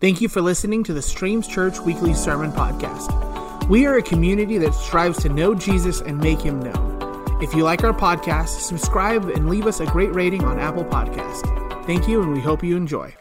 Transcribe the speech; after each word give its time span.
Thank 0.00 0.22
you 0.22 0.30
for 0.30 0.40
listening 0.40 0.82
to 0.84 0.94
the 0.94 1.02
Streams 1.02 1.46
Church 1.46 1.78
Weekly 1.78 2.14
Sermon 2.14 2.50
Podcast. 2.52 3.68
We 3.68 3.84
are 3.84 3.98
a 3.98 4.02
community 4.02 4.56
that 4.56 4.72
strives 4.72 5.20
to 5.24 5.28
know 5.28 5.54
Jesus 5.54 6.00
and 6.00 6.16
make 6.16 6.40
him 6.40 6.58
known. 6.58 7.42
If 7.42 7.52
you 7.52 7.64
like 7.64 7.84
our 7.84 7.92
podcast, 7.92 8.60
subscribe 8.60 9.28
and 9.28 9.50
leave 9.50 9.66
us 9.66 9.80
a 9.80 9.84
great 9.84 10.14
rating 10.14 10.42
on 10.42 10.58
Apple 10.58 10.86
Podcast. 10.86 11.44
Thank 11.84 12.08
you, 12.08 12.22
and 12.22 12.32
we 12.32 12.40
hope 12.40 12.64
you 12.64 12.78
enjoy. 12.78 13.14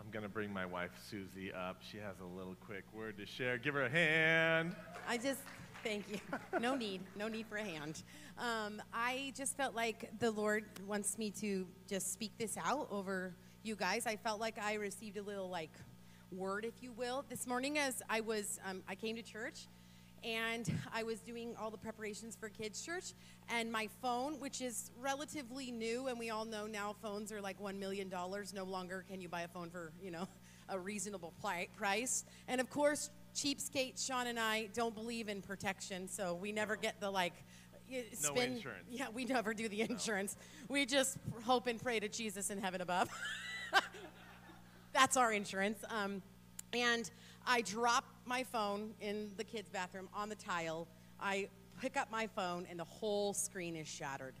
I'm 0.00 0.10
going 0.10 0.22
to 0.22 0.30
bring 0.30 0.54
my 0.54 0.64
wife, 0.64 0.92
Susie, 1.10 1.52
up. 1.52 1.82
She 1.82 1.98
has 1.98 2.18
a 2.20 2.38
little 2.38 2.54
quick 2.54 2.84
word 2.94 3.18
to 3.18 3.26
share. 3.26 3.58
Give 3.58 3.74
her 3.74 3.84
a 3.84 3.90
hand. 3.90 4.74
I 5.06 5.18
just, 5.18 5.40
thank 5.84 6.06
you. 6.10 6.18
No 6.62 6.74
need, 6.74 7.02
no 7.14 7.28
need 7.28 7.46
for 7.46 7.58
a 7.58 7.62
hand. 7.62 8.04
Um, 8.38 8.80
I 8.94 9.34
just 9.36 9.54
felt 9.54 9.74
like 9.74 10.18
the 10.18 10.30
Lord 10.30 10.64
wants 10.86 11.18
me 11.18 11.30
to 11.42 11.66
just 11.86 12.10
speak 12.10 12.32
this 12.38 12.56
out 12.56 12.88
over 12.90 13.34
you 13.62 13.76
guys. 13.76 14.06
I 14.06 14.16
felt 14.16 14.40
like 14.40 14.58
I 14.58 14.74
received 14.74 15.16
a 15.16 15.22
little 15.22 15.48
like 15.48 15.70
word, 16.32 16.64
if 16.64 16.82
you 16.82 16.92
will, 16.92 17.24
this 17.28 17.46
morning 17.46 17.78
as 17.78 18.02
I 18.08 18.20
was, 18.20 18.60
um, 18.64 18.82
I 18.88 18.94
came 18.94 19.16
to 19.16 19.22
church 19.22 19.66
and 20.22 20.70
I 20.92 21.02
was 21.02 21.20
doing 21.20 21.54
all 21.58 21.70
the 21.70 21.78
preparations 21.78 22.36
for 22.38 22.50
kids' 22.50 22.82
church, 22.82 23.14
and 23.48 23.72
my 23.72 23.88
phone, 24.02 24.38
which 24.38 24.60
is 24.60 24.90
relatively 25.00 25.70
new, 25.70 26.08
and 26.08 26.18
we 26.18 26.28
all 26.28 26.44
know 26.44 26.66
now 26.66 26.94
phones 27.00 27.32
are 27.32 27.40
like 27.40 27.58
$1 27.58 27.78
million. 27.78 28.12
No 28.54 28.64
longer 28.64 29.04
can 29.08 29.22
you 29.22 29.30
buy 29.30 29.42
a 29.42 29.48
phone 29.48 29.70
for, 29.70 29.92
you 30.02 30.10
know, 30.10 30.28
a 30.68 30.78
reasonable 30.78 31.32
price. 31.40 32.24
And 32.48 32.60
of 32.60 32.68
course, 32.68 33.10
cheapskate 33.34 34.04
Shawn 34.04 34.26
and 34.26 34.38
I 34.38 34.68
don't 34.74 34.94
believe 34.94 35.28
in 35.28 35.40
protection, 35.40 36.06
so 36.06 36.34
we 36.34 36.52
never 36.52 36.76
get 36.76 37.00
the 37.00 37.10
like, 37.10 37.32
spin. 38.12 38.34
No 38.34 38.40
insurance. 38.42 38.84
Yeah, 38.90 39.06
we 39.12 39.24
never 39.24 39.54
do 39.54 39.68
the 39.68 39.80
insurance. 39.80 40.36
No. 40.38 40.74
We 40.74 40.86
just 40.86 41.16
hope 41.44 41.66
and 41.66 41.82
pray 41.82 41.98
to 41.98 42.08
Jesus 42.08 42.50
in 42.50 42.58
heaven 42.58 42.80
above. 42.80 43.08
That's 44.92 45.16
our 45.16 45.32
insurance. 45.32 45.82
Um, 45.88 46.22
and 46.72 47.10
I 47.46 47.62
drop 47.62 48.04
my 48.24 48.44
phone 48.44 48.94
in 49.00 49.32
the 49.36 49.44
kids' 49.44 49.68
bathroom 49.68 50.08
on 50.14 50.28
the 50.28 50.34
tile. 50.34 50.86
I 51.18 51.48
pick 51.80 51.96
up 51.96 52.10
my 52.10 52.26
phone, 52.26 52.66
and 52.70 52.78
the 52.78 52.84
whole 52.84 53.32
screen 53.34 53.76
is 53.76 53.88
shattered. 53.88 54.34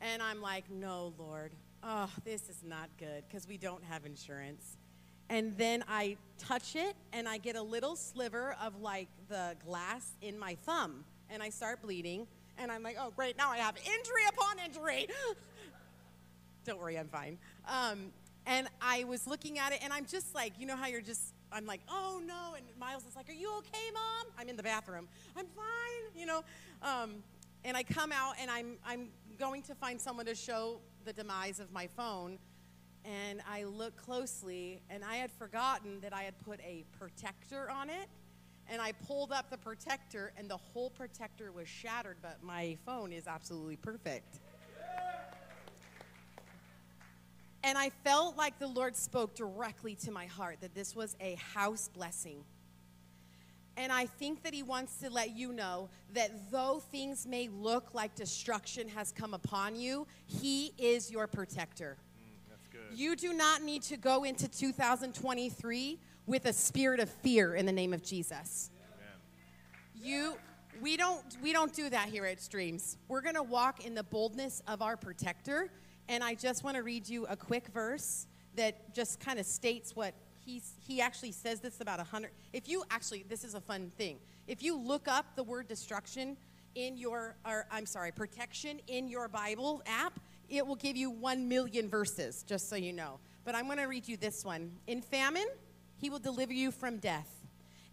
And 0.00 0.22
I'm 0.22 0.42
like, 0.42 0.70
no, 0.70 1.14
Lord, 1.16 1.52
oh, 1.82 2.10
this 2.24 2.48
is 2.48 2.62
not 2.64 2.88
good 2.98 3.24
because 3.28 3.46
we 3.46 3.56
don't 3.56 3.82
have 3.84 4.04
insurance. 4.04 4.76
And 5.28 5.56
then 5.56 5.84
I 5.88 6.16
touch 6.38 6.76
it, 6.76 6.94
and 7.12 7.28
I 7.28 7.38
get 7.38 7.56
a 7.56 7.62
little 7.62 7.96
sliver 7.96 8.56
of 8.60 8.80
like 8.80 9.08
the 9.28 9.56
glass 9.64 10.12
in 10.20 10.38
my 10.38 10.56
thumb, 10.66 11.04
and 11.30 11.42
I 11.42 11.48
start 11.48 11.80
bleeding. 11.82 12.26
And 12.58 12.70
I'm 12.70 12.82
like, 12.82 12.96
oh, 13.00 13.12
great, 13.14 13.38
now 13.38 13.50
I 13.50 13.58
have 13.58 13.76
injury 13.76 14.22
upon 14.28 14.58
injury. 14.58 15.08
Don't 16.64 16.78
worry, 16.78 16.98
I'm 16.98 17.08
fine. 17.08 17.38
Um, 17.66 18.12
and 18.46 18.68
I 18.80 19.04
was 19.04 19.26
looking 19.26 19.58
at 19.58 19.72
it, 19.72 19.80
and 19.82 19.92
I'm 19.92 20.06
just 20.06 20.34
like, 20.34 20.52
you 20.58 20.66
know 20.66 20.76
how 20.76 20.86
you're 20.86 21.00
just, 21.00 21.34
I'm 21.52 21.66
like, 21.66 21.80
oh 21.88 22.20
no. 22.26 22.54
And 22.56 22.66
Miles 22.78 23.04
is 23.06 23.14
like, 23.16 23.28
are 23.28 23.32
you 23.32 23.52
okay, 23.58 23.90
mom? 23.92 24.32
I'm 24.38 24.48
in 24.48 24.56
the 24.56 24.62
bathroom. 24.62 25.08
I'm 25.36 25.46
fine, 25.46 26.20
you 26.20 26.26
know. 26.26 26.42
Um, 26.82 27.22
and 27.64 27.76
I 27.76 27.82
come 27.82 28.12
out, 28.12 28.34
and 28.40 28.50
I'm, 28.50 28.76
I'm 28.84 29.08
going 29.38 29.62
to 29.62 29.74
find 29.74 30.00
someone 30.00 30.26
to 30.26 30.34
show 30.34 30.80
the 31.04 31.12
demise 31.12 31.60
of 31.60 31.72
my 31.72 31.86
phone. 31.86 32.38
And 33.04 33.40
I 33.50 33.64
look 33.64 33.96
closely, 33.96 34.80
and 34.90 35.04
I 35.04 35.16
had 35.16 35.30
forgotten 35.32 36.00
that 36.00 36.12
I 36.12 36.22
had 36.22 36.38
put 36.44 36.60
a 36.60 36.84
protector 36.98 37.70
on 37.70 37.90
it. 37.90 38.08
And 38.68 38.80
I 38.80 38.92
pulled 38.92 39.32
up 39.32 39.50
the 39.50 39.58
protector, 39.58 40.32
and 40.36 40.48
the 40.48 40.56
whole 40.56 40.88
protector 40.88 41.50
was 41.50 41.66
shattered, 41.66 42.18
but 42.22 42.38
my 42.42 42.76
phone 42.86 43.12
is 43.12 43.26
absolutely 43.26 43.76
perfect. 43.76 44.38
And 47.64 47.78
I 47.78 47.90
felt 48.02 48.36
like 48.36 48.58
the 48.58 48.66
Lord 48.66 48.96
spoke 48.96 49.34
directly 49.34 49.94
to 49.96 50.10
my 50.10 50.26
heart 50.26 50.58
that 50.60 50.74
this 50.74 50.96
was 50.96 51.16
a 51.20 51.36
house 51.36 51.88
blessing. 51.88 52.44
And 53.76 53.92
I 53.92 54.06
think 54.06 54.42
that 54.42 54.52
He 54.52 54.62
wants 54.62 54.96
to 54.98 55.10
let 55.10 55.36
you 55.36 55.52
know 55.52 55.88
that 56.12 56.50
though 56.50 56.82
things 56.90 57.26
may 57.26 57.48
look 57.48 57.94
like 57.94 58.14
destruction 58.14 58.88
has 58.88 59.12
come 59.12 59.32
upon 59.32 59.76
you, 59.76 60.06
He 60.26 60.72
is 60.76 61.10
your 61.10 61.26
protector. 61.26 61.96
Mm, 62.74 62.98
you 62.98 63.16
do 63.16 63.32
not 63.32 63.62
need 63.62 63.82
to 63.82 63.96
go 63.96 64.24
into 64.24 64.48
2023 64.48 65.98
with 66.26 66.46
a 66.46 66.52
spirit 66.52 67.00
of 67.00 67.08
fear 67.08 67.54
in 67.54 67.64
the 67.64 67.72
name 67.72 67.94
of 67.94 68.02
Jesus. 68.02 68.70
Amen. 68.94 69.16
You 69.94 70.36
we 70.80 70.96
don't 70.96 71.22
we 71.42 71.52
don't 71.52 71.72
do 71.72 71.88
that 71.88 72.08
here 72.08 72.26
at 72.26 72.40
Streams. 72.40 72.98
We're 73.08 73.20
going 73.20 73.36
to 73.36 73.42
walk 73.42 73.86
in 73.86 73.94
the 73.94 74.02
boldness 74.02 74.62
of 74.66 74.82
our 74.82 74.96
protector 74.96 75.70
and 76.08 76.22
I 76.22 76.34
just 76.34 76.64
want 76.64 76.76
to 76.76 76.82
read 76.82 77.08
you 77.08 77.26
a 77.26 77.36
quick 77.36 77.68
verse 77.68 78.26
that 78.56 78.94
just 78.94 79.20
kind 79.20 79.38
of 79.38 79.46
states 79.46 79.96
what 79.96 80.14
he's, 80.44 80.74
he 80.86 81.00
actually 81.00 81.32
says 81.32 81.60
this 81.60 81.80
about 81.80 82.00
a 82.00 82.04
hundred. 82.04 82.30
If 82.52 82.68
you 82.68 82.84
actually, 82.90 83.24
this 83.28 83.44
is 83.44 83.54
a 83.54 83.60
fun 83.60 83.90
thing. 83.96 84.18
If 84.46 84.62
you 84.62 84.76
look 84.76 85.08
up 85.08 85.36
the 85.36 85.42
word 85.42 85.68
destruction 85.68 86.36
in 86.74 86.96
your, 86.96 87.36
or 87.46 87.66
I'm 87.70 87.86
sorry, 87.86 88.12
protection 88.12 88.80
in 88.88 89.08
your 89.08 89.28
Bible 89.28 89.82
app, 89.86 90.18
it 90.48 90.66
will 90.66 90.76
give 90.76 90.96
you 90.96 91.10
one 91.10 91.48
million 91.48 91.88
verses, 91.88 92.42
just 92.42 92.68
so 92.68 92.76
you 92.76 92.92
know. 92.92 93.18
But 93.44 93.54
I'm 93.54 93.66
going 93.66 93.78
to 93.78 93.84
read 93.84 94.06
you 94.06 94.16
this 94.16 94.44
one. 94.44 94.72
In 94.86 95.00
famine, 95.00 95.48
he 95.96 96.10
will 96.10 96.18
deliver 96.18 96.52
you 96.52 96.70
from 96.70 96.98
death. 96.98 97.28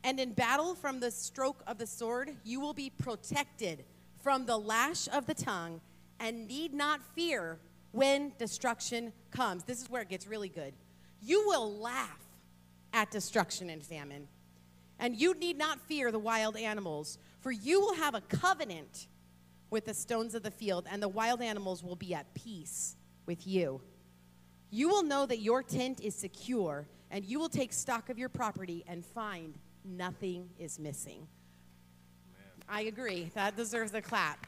And 0.04 0.20
in 0.20 0.34
battle, 0.34 0.76
from 0.76 1.00
the 1.00 1.12
stroke 1.12 1.64
of 1.68 1.78
the 1.78 1.88
sword, 1.88 2.36
you 2.44 2.60
will 2.60 2.74
be 2.74 2.90
protected 2.90 3.86
from 4.22 4.46
the 4.46 4.58
lash 4.58 5.08
of 5.10 5.26
the 5.26 5.34
tongue 5.34 5.82
and 6.20 6.48
need 6.48 6.74
not 6.74 7.02
fear 7.16 7.60
when 7.92 8.34
destruction 8.38 9.14
comes. 9.32 9.64
This 9.64 9.82
is 9.82 9.90
where 9.90 10.02
it 10.02 10.10
gets 10.10 10.28
really 10.28 10.50
good. 10.50 10.74
You 11.22 11.48
will 11.48 11.78
laugh 11.78 12.24
at 12.94 13.12
destruction 13.12 13.70
and 13.70 13.84
famine, 13.84 14.28
and 15.00 15.16
you 15.16 15.34
need 15.36 15.58
not 15.58 15.80
fear 15.82 16.12
the 16.12 16.20
wild 16.20 16.58
animals, 16.58 17.18
for 17.40 17.52
you 17.52 17.80
will 17.80 17.96
have 17.96 18.16
a 18.16 18.22
covenant 18.22 19.08
with 19.70 19.86
the 19.86 19.94
stones 19.94 20.34
of 20.34 20.44
the 20.44 20.52
field, 20.52 20.88
and 20.90 21.02
the 21.02 21.08
wild 21.08 21.42
animals 21.42 21.84
will 21.84 21.96
be 21.96 22.14
at 22.14 22.34
peace 22.34 22.96
with 23.26 23.46
you. 23.46 23.82
You 24.72 24.90
will 24.90 25.04
know 25.04 25.26
that 25.26 25.40
your 25.40 25.62
tent 25.64 26.00
is 26.02 26.16
secure, 26.16 26.88
and 27.12 27.24
you 27.26 27.40
will 27.40 27.50
take 27.50 27.74
stock 27.74 28.10
of 28.10 28.18
your 28.18 28.30
property 28.30 28.84
and 28.88 29.06
find 29.06 29.58
nothing 29.84 30.50
is 30.58 30.80
missing. 30.80 31.28
Man. 32.32 32.64
I 32.68 32.82
agree. 32.82 33.32
That 33.36 33.56
deserves 33.56 33.94
a 33.94 34.02
clap. 34.02 34.46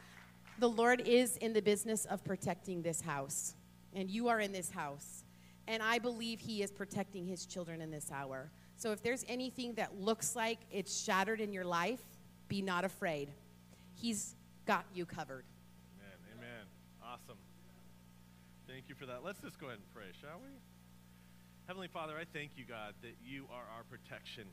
The 0.58 0.68
Lord 0.68 1.02
is 1.06 1.36
in 1.38 1.52
the 1.52 1.62
business 1.62 2.04
of 2.04 2.24
protecting 2.24 2.82
this 2.82 3.00
house, 3.00 3.54
and 3.94 4.10
you 4.10 4.28
are 4.28 4.40
in 4.40 4.52
this 4.52 4.70
house. 4.70 5.24
And 5.66 5.82
I 5.82 5.98
believe 5.98 6.40
He 6.40 6.62
is 6.62 6.70
protecting 6.70 7.26
His 7.26 7.46
children 7.46 7.80
in 7.80 7.90
this 7.90 8.10
hour. 8.12 8.50
So 8.76 8.92
if 8.92 9.02
there's 9.02 9.24
anything 9.28 9.74
that 9.74 10.00
looks 10.00 10.36
like 10.36 10.58
it's 10.70 11.02
shattered 11.02 11.40
in 11.40 11.52
your 11.52 11.64
life, 11.64 12.02
be 12.48 12.62
not 12.62 12.84
afraid. 12.84 13.30
He's 13.94 14.34
got 14.66 14.84
you 14.92 15.06
covered. 15.06 15.44
Amen. 15.98 16.38
Amen. 16.38 16.66
Awesome. 17.02 17.38
Thank 18.68 18.88
you 18.88 18.94
for 18.94 19.06
that. 19.06 19.24
Let's 19.24 19.40
just 19.40 19.58
go 19.58 19.66
ahead 19.66 19.78
and 19.78 19.94
pray, 19.94 20.10
shall 20.20 20.40
we? 20.42 20.50
Heavenly 21.66 21.88
Father, 21.88 22.14
I 22.20 22.24
thank 22.32 22.52
you, 22.56 22.64
God, 22.64 22.94
that 23.02 23.14
you 23.24 23.46
are 23.52 23.64
our 23.76 23.84
protection, 23.88 24.44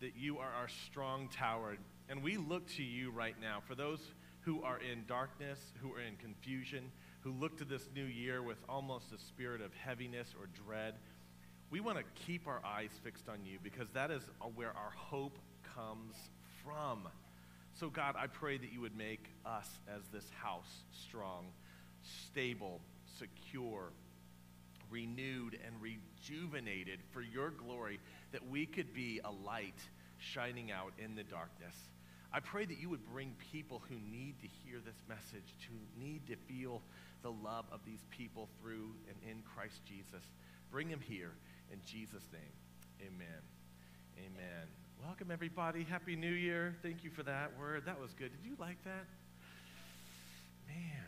that 0.00 0.16
you 0.16 0.38
are 0.38 0.50
our 0.52 0.68
strong 0.86 1.28
tower. 1.28 1.76
And 2.08 2.22
we 2.22 2.36
look 2.36 2.66
to 2.76 2.82
you 2.82 3.10
right 3.10 3.36
now 3.40 3.60
for 3.66 3.74
those 3.74 4.00
who 4.42 4.62
are 4.62 4.78
in 4.78 5.04
darkness, 5.06 5.58
who 5.80 5.92
are 5.92 6.00
in 6.00 6.16
confusion, 6.16 6.90
who 7.20 7.32
look 7.32 7.56
to 7.58 7.64
this 7.64 7.88
new 7.94 8.04
year 8.04 8.42
with 8.42 8.58
almost 8.68 9.12
a 9.12 9.18
spirit 9.18 9.60
of 9.60 9.72
heaviness 9.74 10.34
or 10.38 10.46
dread. 10.66 10.94
We 11.70 11.80
want 11.80 11.98
to 11.98 12.04
keep 12.26 12.46
our 12.46 12.60
eyes 12.64 12.90
fixed 13.02 13.28
on 13.28 13.44
you 13.44 13.58
because 13.62 13.88
that 13.90 14.10
is 14.10 14.22
where 14.54 14.76
our 14.76 14.90
hope 14.94 15.38
comes 15.74 16.16
from. 16.64 17.08
So, 17.74 17.88
God, 17.88 18.16
I 18.18 18.26
pray 18.26 18.58
that 18.58 18.72
you 18.72 18.80
would 18.80 18.96
make 18.96 19.26
us 19.46 19.68
as 19.88 20.02
this 20.12 20.28
house 20.42 20.84
strong, 20.92 21.46
stable, 22.02 22.80
secure, 23.18 23.92
renewed, 24.90 25.58
and 25.64 25.74
rejuvenated 25.80 26.98
for 27.12 27.22
your 27.22 27.50
glory, 27.50 27.98
that 28.32 28.46
we 28.46 28.66
could 28.66 28.92
be 28.92 29.20
a 29.24 29.30
light 29.30 29.78
shining 30.18 30.70
out 30.70 30.92
in 30.98 31.14
the 31.14 31.24
darkness. 31.24 31.74
I 32.34 32.40
pray 32.40 32.64
that 32.64 32.78
you 32.80 32.88
would 32.88 33.04
bring 33.12 33.34
people 33.52 33.82
who 33.90 33.96
need 34.10 34.40
to 34.40 34.46
hear 34.46 34.80
this 34.84 34.96
message, 35.06 35.54
who 35.68 36.02
need 36.02 36.26
to 36.28 36.36
feel 36.36 36.80
the 37.22 37.30
love 37.30 37.66
of 37.70 37.80
these 37.84 38.06
people 38.10 38.48
through 38.60 38.94
and 39.06 39.16
in 39.30 39.42
Christ 39.42 39.84
Jesus. 39.84 40.24
Bring 40.70 40.88
them 40.88 41.00
here 41.00 41.32
in 41.70 41.78
Jesus' 41.84 42.24
name. 42.32 42.52
Amen. 43.06 43.42
Amen. 44.18 44.66
Welcome, 45.04 45.30
everybody. 45.30 45.84
Happy 45.84 46.16
New 46.16 46.32
Year. 46.32 46.74
Thank 46.82 47.04
you 47.04 47.10
for 47.10 47.22
that 47.22 47.50
word. 47.58 47.82
That 47.84 48.00
was 48.00 48.14
good. 48.14 48.30
Did 48.32 48.48
you 48.48 48.56
like 48.58 48.82
that? 48.84 49.04
Man, 50.66 51.04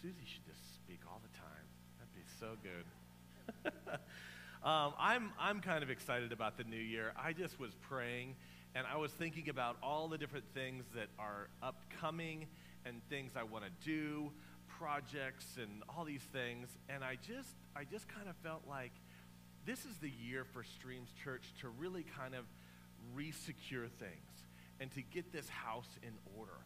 Susie 0.00 0.24
should 0.24 0.46
just 0.46 0.74
speak 0.76 1.00
all 1.06 1.20
the 1.20 1.38
time. 1.38 1.66
That'd 1.98 2.14
be 2.14 2.22
so 2.40 2.56
good. 2.62 3.92
um, 4.66 4.94
I'm, 4.98 5.32
I'm 5.38 5.60
kind 5.60 5.82
of 5.82 5.90
excited 5.90 6.32
about 6.32 6.56
the 6.56 6.64
new 6.64 6.76
year. 6.76 7.12
I 7.22 7.34
just 7.34 7.60
was 7.60 7.74
praying 7.82 8.36
and 8.74 8.86
I 8.86 8.96
was 8.96 9.12
thinking 9.12 9.48
about 9.48 9.76
all 9.82 10.08
the 10.08 10.18
different 10.18 10.46
things 10.54 10.84
that 10.94 11.08
are 11.18 11.48
upcoming 11.62 12.46
and 12.84 13.00
things 13.08 13.32
I 13.36 13.44
want 13.44 13.64
to 13.64 13.70
do, 13.84 14.30
projects 14.78 15.56
and 15.60 15.82
all 15.88 16.04
these 16.04 16.26
things, 16.32 16.68
and 16.88 17.04
I 17.04 17.16
just 17.16 17.54
I 17.76 17.84
just 17.84 18.08
kind 18.08 18.28
of 18.28 18.36
felt 18.36 18.62
like 18.68 18.92
this 19.66 19.80
is 19.86 19.96
the 20.02 20.10
year 20.10 20.44
for 20.44 20.62
Streams 20.62 21.08
Church 21.22 21.52
to 21.60 21.68
really 21.68 22.04
kind 22.18 22.34
of 22.34 22.44
resecure 23.16 23.88
things 23.90 24.34
and 24.80 24.90
to 24.92 25.02
get 25.02 25.32
this 25.32 25.48
house 25.48 25.88
in 26.02 26.12
order. 26.36 26.58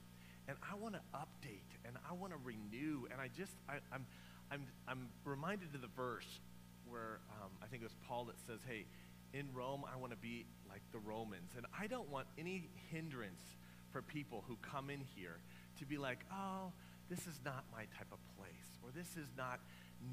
And 0.49 0.57
I 0.63 0.75
want 0.77 0.95
to 0.95 1.01
update 1.15 1.69
and 1.85 1.97
I 2.09 2.15
want 2.15 2.33
to 2.33 2.39
renew. 2.43 3.07
And 3.11 3.21
I 3.21 3.29
just, 3.37 3.53
I, 3.69 3.75
am 3.75 3.81
I'm, 3.93 4.07
I'm, 4.51 4.67
I'm 4.89 5.09
reminded 5.25 5.75
of 5.75 5.83
the 5.83 5.93
verse 5.95 6.41
where 6.89 7.21
um, 7.43 7.51
I 7.63 7.67
think 7.67 7.83
it 7.83 7.87
was 7.87 7.97
Paul 8.09 8.25
that 8.25 8.37
says, 8.47 8.61
hey, 8.67 8.87
in 9.33 9.47
Rome, 9.55 9.85
I 9.93 9.97
want 9.97 10.13
to 10.13 10.19
be 10.19 10.47
like 10.69 10.83
the 10.93 10.99
Romans. 10.99 11.53
And 11.57 11.67
I 11.79 11.87
don't 11.87 12.09
want 12.11 12.27
any 12.39 12.69
hindrance 12.91 13.57
for 13.91 14.03
people 14.03 14.45
who 14.47 14.57
come 14.63 14.91
in 14.91 15.01
here 15.17 15.39
to 15.79 15.87
be 15.87 15.99
like, 15.99 16.19
oh, 16.33 16.73
this 17.09 17.21
is 17.21 17.41
not 17.45 17.65
my 17.73 17.83
type 17.97 18.13
of 18.13 18.19
place, 18.37 18.79
or 18.83 18.91
this 18.95 19.17
is 19.17 19.29
not 19.37 19.61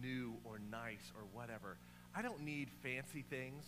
new 0.01 0.33
or 0.43 0.59
nice 0.71 1.11
or 1.15 1.23
whatever. 1.33 1.77
I 2.15 2.21
don't 2.21 2.41
need 2.41 2.69
fancy 2.81 3.23
things. 3.29 3.65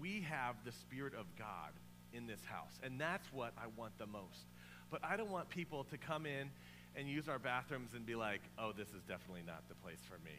We 0.00 0.20
have 0.22 0.56
the 0.64 0.72
Spirit 0.72 1.14
of 1.14 1.26
God 1.36 1.72
in 2.12 2.26
this 2.26 2.44
house, 2.44 2.78
and 2.82 3.00
that's 3.00 3.26
what 3.32 3.52
I 3.58 3.66
want 3.76 3.98
the 3.98 4.06
most. 4.06 4.46
But 4.90 5.00
I 5.04 5.16
don't 5.16 5.30
want 5.30 5.48
people 5.48 5.84
to 5.84 5.98
come 5.98 6.24
in 6.24 6.50
and 6.96 7.08
use 7.08 7.28
our 7.28 7.38
bathrooms 7.38 7.90
and 7.94 8.06
be 8.06 8.14
like, 8.14 8.40
oh, 8.58 8.72
this 8.76 8.88
is 8.88 9.02
definitely 9.06 9.42
not 9.46 9.68
the 9.68 9.74
place 9.76 10.00
for 10.08 10.18
me. 10.24 10.38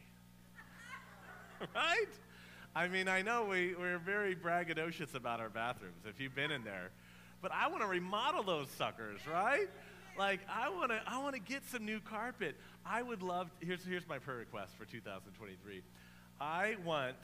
right? 1.75 2.07
I 2.75 2.87
mean, 2.87 3.07
I 3.07 3.21
know 3.21 3.45
we, 3.45 3.75
we're 3.75 3.97
very 3.97 4.35
braggadocious 4.35 5.15
about 5.15 5.39
our 5.39 5.49
bathrooms 5.49 6.05
if 6.05 6.19
you've 6.19 6.35
been 6.35 6.51
in 6.51 6.63
there. 6.63 6.91
But 7.41 7.51
I 7.51 7.67
want 7.67 7.81
to 7.81 7.87
remodel 7.87 8.43
those 8.43 8.69
suckers, 8.71 9.21
right? 9.31 9.67
Like 10.17 10.41
I 10.49 10.69
want 10.69 10.91
to 10.91 11.01
I 11.07 11.17
want 11.19 11.35
to 11.35 11.41
get 11.41 11.65
some 11.65 11.85
new 11.85 12.01
carpet. 12.01 12.57
I 12.85 13.01
would 13.01 13.23
love 13.23 13.49
here's 13.61 13.83
here's 13.85 14.07
my 14.07 14.19
prayer 14.19 14.37
request 14.37 14.73
for 14.77 14.83
2023. 14.83 15.81
I 16.41 16.75
want 16.83 17.15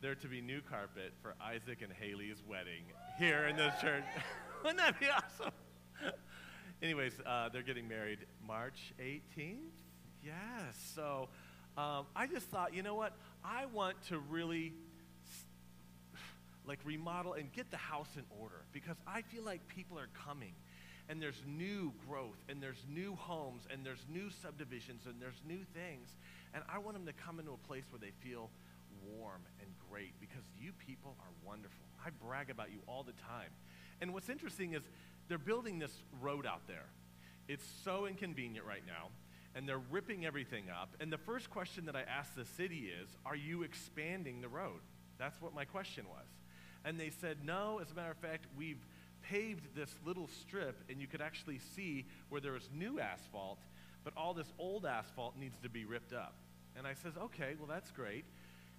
there 0.00 0.14
to 0.14 0.28
be 0.28 0.40
new 0.40 0.62
carpet 0.62 1.12
for 1.20 1.34
Isaac 1.42 1.82
and 1.82 1.92
Haley's 1.92 2.42
wedding 2.48 2.84
here 3.18 3.46
in 3.48 3.56
this 3.56 3.74
church. 3.80 4.04
Wouldn't 4.62 4.78
that 4.78 4.98
be 4.98 5.06
awesome? 5.10 5.52
Anyways, 6.82 7.12
uh, 7.26 7.48
they're 7.50 7.62
getting 7.62 7.88
married 7.88 8.20
March 8.46 8.94
18th. 9.00 9.56
Yes. 10.22 10.92
So 10.94 11.28
um, 11.76 12.06
I 12.14 12.26
just 12.26 12.46
thought, 12.46 12.72
you 12.72 12.82
know 12.82 12.94
what? 12.94 13.16
I 13.44 13.66
want 13.66 14.00
to 14.08 14.18
really 14.18 14.72
like 16.68 16.80
remodel 16.84 17.32
and 17.32 17.52
get 17.52 17.70
the 17.70 17.76
house 17.76 18.10
in 18.16 18.24
order 18.40 18.62
because 18.72 18.96
I 19.06 19.22
feel 19.22 19.42
like 19.42 19.66
people 19.68 19.98
are 19.98 20.08
coming 20.26 20.52
and 21.08 21.20
there's 21.20 21.42
new 21.46 21.92
growth 22.06 22.36
and 22.48 22.62
there's 22.62 22.84
new 22.88 23.16
homes 23.16 23.62
and 23.72 23.84
there's 23.84 24.04
new 24.12 24.28
subdivisions 24.42 25.06
and 25.06 25.14
there's 25.20 25.40
new 25.46 25.64
things. 25.74 26.16
And 26.54 26.62
I 26.72 26.78
want 26.78 26.96
them 26.96 27.06
to 27.06 27.12
come 27.12 27.38
into 27.38 27.52
a 27.52 27.66
place 27.66 27.84
where 27.90 27.98
they 27.98 28.12
feel 28.22 28.50
warm 29.16 29.42
and 29.60 29.70
great 29.90 30.12
because 30.20 30.44
you 30.60 30.72
people 30.86 31.16
are 31.20 31.32
wonderful. 31.46 31.84
I 32.04 32.10
brag 32.10 32.50
about 32.50 32.70
you 32.70 32.80
all 32.86 33.02
the 33.02 33.12
time. 33.12 33.50
And 34.00 34.12
what's 34.12 34.28
interesting 34.28 34.74
is 34.74 34.82
they're 35.28 35.38
building 35.38 35.78
this 35.78 35.92
road 36.20 36.46
out 36.46 36.66
there. 36.66 36.86
It's 37.48 37.64
so 37.82 38.06
inconvenient 38.06 38.66
right 38.66 38.82
now, 38.86 39.08
and 39.54 39.68
they're 39.68 39.80
ripping 39.90 40.26
everything 40.26 40.64
up. 40.70 40.90
And 41.00 41.10
the 41.10 41.18
first 41.18 41.50
question 41.50 41.86
that 41.86 41.96
I 41.96 42.02
asked 42.02 42.36
the 42.36 42.44
city 42.44 42.90
is, 43.02 43.08
Are 43.24 43.36
you 43.36 43.62
expanding 43.62 44.40
the 44.40 44.48
road? 44.48 44.80
That's 45.18 45.40
what 45.40 45.54
my 45.54 45.64
question 45.64 46.04
was. 46.08 46.26
And 46.84 46.98
they 46.98 47.10
said, 47.10 47.38
No, 47.44 47.80
as 47.82 47.90
a 47.90 47.94
matter 47.94 48.10
of 48.10 48.18
fact, 48.18 48.46
we've 48.56 48.84
paved 49.22 49.74
this 49.74 49.94
little 50.06 50.28
strip, 50.40 50.82
and 50.88 51.00
you 51.00 51.06
could 51.06 51.20
actually 51.20 51.60
see 51.76 52.06
where 52.28 52.40
there 52.40 52.52
was 52.52 52.68
new 52.72 53.00
asphalt, 53.00 53.58
but 54.04 54.12
all 54.16 54.32
this 54.32 54.52
old 54.58 54.86
asphalt 54.86 55.36
needs 55.36 55.56
to 55.62 55.68
be 55.68 55.84
ripped 55.84 56.12
up. 56.12 56.34
And 56.76 56.86
I 56.86 56.94
says, 56.94 57.14
Okay, 57.16 57.54
well, 57.58 57.68
that's 57.68 57.90
great. 57.90 58.24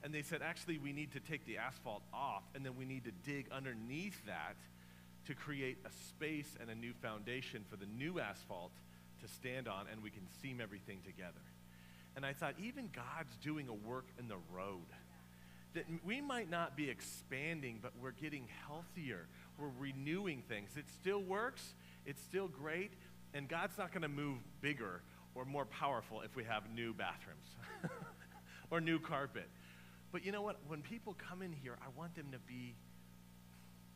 And 0.03 0.13
they 0.13 0.21
said, 0.21 0.41
Actually, 0.41 0.77
we 0.77 0.93
need 0.93 1.11
to 1.13 1.19
take 1.19 1.45
the 1.45 1.57
asphalt 1.57 2.03
off, 2.13 2.43
and 2.55 2.65
then 2.65 2.75
we 2.77 2.85
need 2.85 3.03
to 3.05 3.11
dig 3.29 3.47
underneath 3.51 4.25
that 4.25 4.55
to 5.27 5.35
create 5.35 5.77
a 5.85 5.91
space 6.07 6.55
and 6.59 6.69
a 6.69 6.75
new 6.75 6.93
foundation 7.01 7.63
for 7.69 7.75
the 7.75 7.85
new 7.85 8.19
asphalt 8.19 8.71
to 9.21 9.27
stand 9.27 9.67
on, 9.67 9.85
and 9.91 10.01
we 10.01 10.09
can 10.09 10.25
seam 10.41 10.59
everything 10.61 10.99
together. 11.05 11.41
And 12.15 12.25
I 12.25 12.33
thought, 12.33 12.55
even 12.61 12.89
God's 12.93 13.35
doing 13.37 13.67
a 13.67 13.73
work 13.73 14.07
in 14.17 14.27
the 14.27 14.37
road. 14.51 14.87
That 15.75 15.85
we 16.03 16.19
might 16.19 16.49
not 16.49 16.75
be 16.75 16.89
expanding, 16.89 17.79
but 17.81 17.91
we're 18.01 18.11
getting 18.11 18.47
healthier. 18.67 19.27
We're 19.57 19.69
renewing 19.77 20.43
things. 20.47 20.71
It 20.77 20.85
still 20.89 21.21
works, 21.21 21.73
it's 22.05 22.21
still 22.23 22.47
great, 22.47 22.91
and 23.33 23.47
God's 23.47 23.77
not 23.77 23.91
going 23.91 24.01
to 24.01 24.07
move 24.07 24.39
bigger 24.61 25.01
or 25.35 25.45
more 25.45 25.65
powerful 25.65 26.21
if 26.21 26.35
we 26.35 26.43
have 26.43 26.63
new 26.73 26.93
bathrooms 26.93 27.55
or 28.71 28.81
new 28.81 28.99
carpet. 28.99 29.47
But 30.11 30.25
you 30.25 30.31
know 30.31 30.41
what? 30.41 30.57
When 30.67 30.81
people 30.81 31.15
come 31.29 31.41
in 31.41 31.53
here, 31.53 31.77
I 31.81 31.97
want 31.97 32.15
them 32.15 32.31
to 32.31 32.39
be 32.39 32.75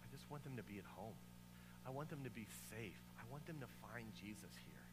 I 0.04 0.16
just 0.16 0.30
want 0.30 0.44
them 0.44 0.56
to 0.58 0.64
be 0.64 0.78
at 0.78 0.86
home. 0.86 1.18
I 1.88 1.90
want 1.90 2.10
them 2.10 2.24
to 2.24 2.30
be 2.30 2.46
safe. 2.70 3.02
I 3.18 3.24
want 3.32 3.46
them 3.48 3.58
to 3.60 3.68
find 3.82 4.06
Jesus 4.14 4.54
here 4.62 4.86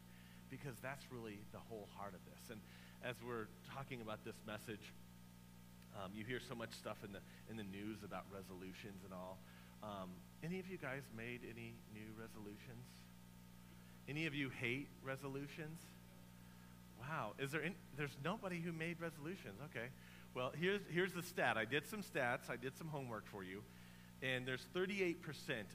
because 0.49 0.75
that's 0.81 1.05
really 1.11 1.39
the 1.53 1.59
whole 1.69 1.87
heart 1.95 2.13
of 2.13 2.19
this. 2.25 2.49
And 2.49 2.59
as 3.05 3.15
we're 3.25 3.47
talking 3.73 4.01
about 4.01 4.25
this 4.25 4.35
message, 4.45 4.93
um, 5.97 6.11
you 6.13 6.23
hear 6.23 6.39
so 6.39 6.55
much 6.55 6.71
stuff 6.73 6.97
in 7.03 7.11
the, 7.11 7.19
in 7.49 7.57
the 7.57 7.63
news 7.63 8.03
about 8.03 8.23
resolutions 8.33 9.03
and 9.03 9.13
all. 9.13 9.37
Um, 9.83 10.09
any 10.43 10.59
of 10.59 10.67
you 10.67 10.77
guys 10.77 11.03
made 11.15 11.41
any 11.43 11.73
new 11.93 12.09
resolutions? 12.19 12.85
Any 14.07 14.25
of 14.25 14.35
you 14.35 14.49
hate 14.49 14.87
resolutions? 15.03 15.79
Wow. 16.99 17.33
Is 17.39 17.51
there 17.51 17.63
any, 17.63 17.75
there's 17.97 18.15
nobody 18.23 18.59
who 18.59 18.71
made 18.71 18.99
resolutions. 18.99 19.59
Okay. 19.65 19.87
Well, 20.33 20.51
here's, 20.59 20.81
here's 20.89 21.13
the 21.13 21.23
stat. 21.23 21.57
I 21.57 21.65
did 21.65 21.87
some 21.87 22.01
stats. 22.01 22.49
I 22.49 22.55
did 22.55 22.77
some 22.77 22.87
homework 22.87 23.25
for 23.27 23.43
you. 23.43 23.63
And 24.21 24.45
there's 24.45 24.65
38% 24.75 25.15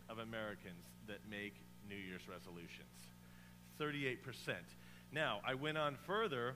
of 0.09 0.19
Americans 0.19 0.87
that 1.09 1.19
make 1.29 1.55
New 1.89 1.97
Year's 1.97 2.29
resolutions. 2.29 2.89
38%. 3.81 4.17
Now, 5.13 5.41
I 5.47 5.55
went 5.55 5.79
on 5.79 5.97
further, 6.07 6.55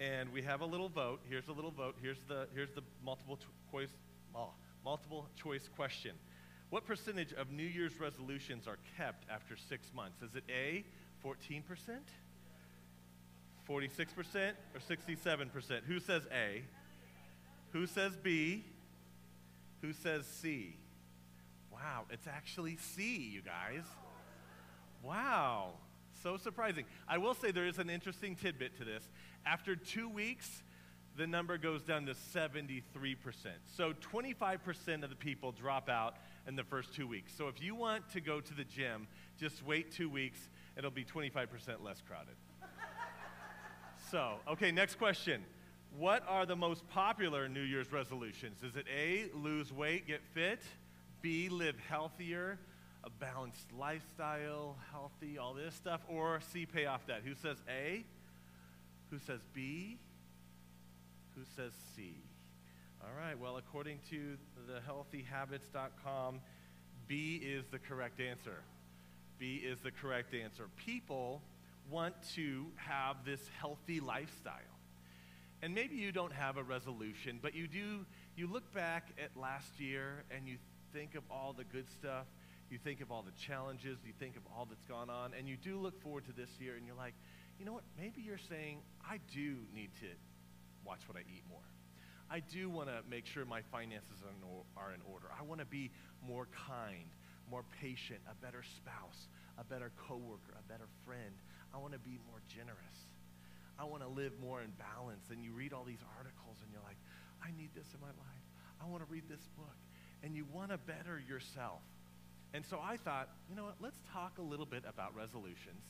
and 0.00 0.32
we 0.32 0.42
have 0.42 0.60
a 0.60 0.66
little 0.66 0.88
vote. 0.88 1.20
Here's 1.28 1.48
a 1.48 1.52
little 1.52 1.70
vote. 1.70 1.96
Here's 2.02 2.18
the, 2.28 2.46
here's 2.54 2.70
the 2.72 2.82
multiple, 3.04 3.38
choice, 3.70 3.88
oh, 4.34 4.50
multiple 4.84 5.26
choice 5.36 5.68
question. 5.76 6.12
What 6.70 6.86
percentage 6.86 7.32
of 7.32 7.50
New 7.50 7.64
Year's 7.64 7.98
resolutions 8.00 8.66
are 8.66 8.78
kept 8.96 9.24
after 9.30 9.56
six 9.68 9.92
months? 9.94 10.20
Is 10.22 10.34
it 10.34 10.44
A, 10.50 10.84
14%, 11.24 11.62
46%, 13.68 14.52
or 14.74 14.80
67%? 14.80 15.82
Who 15.86 16.00
says 16.00 16.22
A? 16.32 16.62
Who 17.72 17.86
says 17.86 18.16
B? 18.16 18.64
Who 19.82 19.92
says 19.92 20.26
C? 20.26 20.76
Wow, 21.72 22.04
it's 22.10 22.26
actually 22.26 22.76
C, 22.76 23.30
you 23.32 23.42
guys. 23.42 23.84
Wow, 25.02 25.74
so 26.26 26.36
surprising. 26.36 26.84
I 27.06 27.18
will 27.18 27.34
say 27.34 27.52
there 27.52 27.68
is 27.68 27.78
an 27.78 27.88
interesting 27.88 28.34
tidbit 28.34 28.76
to 28.78 28.84
this. 28.84 29.08
After 29.46 29.76
two 29.76 30.08
weeks, 30.08 30.64
the 31.16 31.24
number 31.24 31.56
goes 31.56 31.84
down 31.84 32.04
to 32.06 32.14
73%. 32.14 32.82
So 33.76 33.92
25% 33.92 35.04
of 35.04 35.10
the 35.10 35.14
people 35.14 35.52
drop 35.52 35.88
out 35.88 36.16
in 36.48 36.56
the 36.56 36.64
first 36.64 36.92
two 36.92 37.06
weeks. 37.06 37.32
So 37.32 37.46
if 37.46 37.62
you 37.62 37.76
want 37.76 38.10
to 38.10 38.20
go 38.20 38.40
to 38.40 38.54
the 38.54 38.64
gym, 38.64 39.06
just 39.38 39.64
wait 39.64 39.92
two 39.92 40.10
weeks. 40.10 40.40
It'll 40.76 40.90
be 40.90 41.04
25% 41.04 41.80
less 41.80 42.02
crowded. 42.04 42.34
so, 44.10 44.40
okay, 44.48 44.72
next 44.72 44.96
question. 44.96 45.44
What 45.96 46.24
are 46.26 46.44
the 46.44 46.56
most 46.56 46.88
popular 46.88 47.48
New 47.48 47.62
Year's 47.62 47.92
resolutions? 47.92 48.64
Is 48.64 48.74
it 48.74 48.86
A, 48.92 49.30
lose 49.32 49.72
weight, 49.72 50.08
get 50.08 50.22
fit? 50.34 50.60
B, 51.22 51.48
live 51.48 51.76
healthier, 51.88 52.58
a 53.06 53.10
balanced 53.10 53.72
lifestyle, 53.78 54.76
healthy, 54.90 55.38
all 55.38 55.54
this 55.54 55.74
stuff, 55.74 56.00
or 56.08 56.40
C, 56.52 56.66
pay 56.66 56.86
off 56.86 57.06
debt? 57.06 57.22
Who 57.24 57.34
says 57.34 57.56
A? 57.68 58.04
Who 59.10 59.18
says 59.20 59.40
B? 59.54 59.96
Who 61.36 61.42
says 61.54 61.72
C? 61.94 62.14
All 63.00 63.10
right, 63.16 63.38
well, 63.38 63.56
according 63.56 64.00
to 64.10 64.36
thehealthyhabits.com, 64.68 66.40
B 67.06 67.36
is 67.36 67.64
the 67.70 67.78
correct 67.78 68.20
answer. 68.20 68.58
B 69.38 69.62
is 69.64 69.78
the 69.80 69.92
correct 69.92 70.34
answer. 70.34 70.64
People 70.76 71.40
want 71.88 72.14
to 72.34 72.66
have 72.76 73.24
this 73.24 73.40
healthy 73.60 74.00
lifestyle. 74.00 74.54
And 75.62 75.74
maybe 75.74 75.94
you 75.94 76.10
don't 76.10 76.32
have 76.32 76.56
a 76.56 76.62
resolution, 76.62 77.38
but 77.40 77.54
you 77.54 77.68
do, 77.68 78.04
you 78.36 78.48
look 78.48 78.74
back 78.74 79.10
at 79.22 79.30
last 79.40 79.78
year 79.78 80.24
and 80.34 80.48
you 80.48 80.56
think 80.92 81.14
of 81.14 81.22
all 81.30 81.54
the 81.56 81.64
good 81.64 81.88
stuff, 82.00 82.26
you 82.70 82.78
think 82.78 83.00
of 83.00 83.10
all 83.10 83.22
the 83.22 83.36
challenges, 83.46 83.98
you 84.04 84.12
think 84.18 84.36
of 84.36 84.42
all 84.54 84.66
that's 84.68 84.84
gone 84.86 85.10
on, 85.10 85.32
and 85.38 85.48
you 85.48 85.56
do 85.56 85.78
look 85.78 86.00
forward 86.02 86.24
to 86.26 86.32
this 86.32 86.50
year, 86.58 86.76
and 86.76 86.86
you're 86.86 86.96
like, 86.96 87.14
you 87.58 87.64
know 87.64 87.72
what? 87.72 87.84
Maybe 87.98 88.22
you're 88.22 88.42
saying, 88.48 88.80
I 89.04 89.18
do 89.32 89.56
need 89.74 89.90
to 90.00 90.10
watch 90.84 91.00
what 91.06 91.16
I 91.16 91.24
eat 91.28 91.42
more. 91.48 91.64
I 92.30 92.40
do 92.40 92.68
want 92.68 92.88
to 92.88 93.02
make 93.08 93.24
sure 93.24 93.44
my 93.44 93.62
finances 93.70 94.18
are 94.76 94.92
in 94.92 95.00
order. 95.06 95.26
I 95.38 95.42
want 95.42 95.60
to 95.60 95.66
be 95.66 95.90
more 96.26 96.48
kind, 96.66 97.06
more 97.50 97.62
patient, 97.80 98.18
a 98.30 98.34
better 98.44 98.62
spouse, 98.62 99.28
a 99.58 99.64
better 99.64 99.92
coworker, 100.08 100.58
a 100.58 100.66
better 100.66 100.88
friend. 101.06 101.38
I 101.72 101.78
want 101.78 101.92
to 101.92 102.00
be 102.00 102.18
more 102.26 102.42
generous. 102.48 102.98
I 103.78 103.84
want 103.84 104.02
to 104.02 104.08
live 104.08 104.32
more 104.42 104.60
in 104.60 104.72
balance. 104.74 105.30
And 105.30 105.44
you 105.44 105.52
read 105.52 105.72
all 105.72 105.84
these 105.84 106.02
articles 106.18 106.58
and 106.62 106.72
you're 106.72 106.82
like, 106.82 106.98
I 107.44 107.54
need 107.56 107.70
this 107.76 107.86
in 107.94 108.00
my 108.00 108.10
life. 108.10 108.46
I 108.82 108.90
want 108.90 109.06
to 109.06 109.10
read 109.12 109.28
this 109.28 109.46
book. 109.56 109.76
and 110.22 110.34
you 110.34 110.44
want 110.52 110.70
to 110.70 110.78
better 110.78 111.22
yourself. 111.28 111.82
And 112.54 112.64
so 112.64 112.80
I 112.82 112.96
thought, 112.96 113.28
you 113.50 113.56
know 113.56 113.64
what, 113.64 113.76
let's 113.80 113.98
talk 114.12 114.38
a 114.38 114.42
little 114.42 114.66
bit 114.66 114.84
about 114.88 115.14
resolutions. 115.14 115.82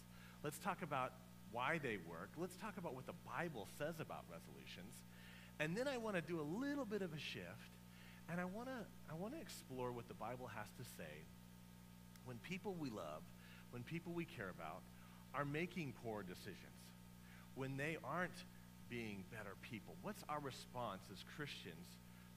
Let's 0.42 0.58
talk 0.58 0.82
about 0.82 1.12
why 1.52 1.78
they 1.82 1.98
work. 2.08 2.30
Let's 2.36 2.56
talk 2.56 2.76
about 2.76 2.94
what 2.94 3.06
the 3.06 3.14
Bible 3.24 3.68
says 3.78 4.00
about 4.00 4.24
resolutions. 4.30 4.94
And 5.58 5.76
then 5.76 5.88
I 5.88 5.96
want 5.96 6.16
to 6.16 6.22
do 6.22 6.40
a 6.40 6.46
little 6.60 6.84
bit 6.84 7.02
of 7.02 7.12
a 7.12 7.18
shift, 7.18 7.72
and 8.28 8.40
I 8.40 8.44
want 8.44 8.68
to 8.68 8.84
I 9.10 9.14
want 9.14 9.34
to 9.34 9.40
explore 9.40 9.92
what 9.92 10.08
the 10.08 10.14
Bible 10.14 10.50
has 10.54 10.66
to 10.76 10.84
say 10.96 11.24
when 12.24 12.36
people 12.38 12.74
we 12.78 12.90
love, 12.90 13.22
when 13.70 13.82
people 13.82 14.12
we 14.12 14.24
care 14.24 14.50
about 14.50 14.82
are 15.34 15.44
making 15.44 15.94
poor 16.04 16.22
decisions, 16.22 16.82
when 17.54 17.76
they 17.76 17.96
aren't 18.04 18.44
being 18.88 19.24
better 19.30 19.56
people. 19.62 19.96
What's 20.02 20.22
our 20.28 20.40
response 20.40 21.02
as 21.12 21.24
Christians 21.36 21.96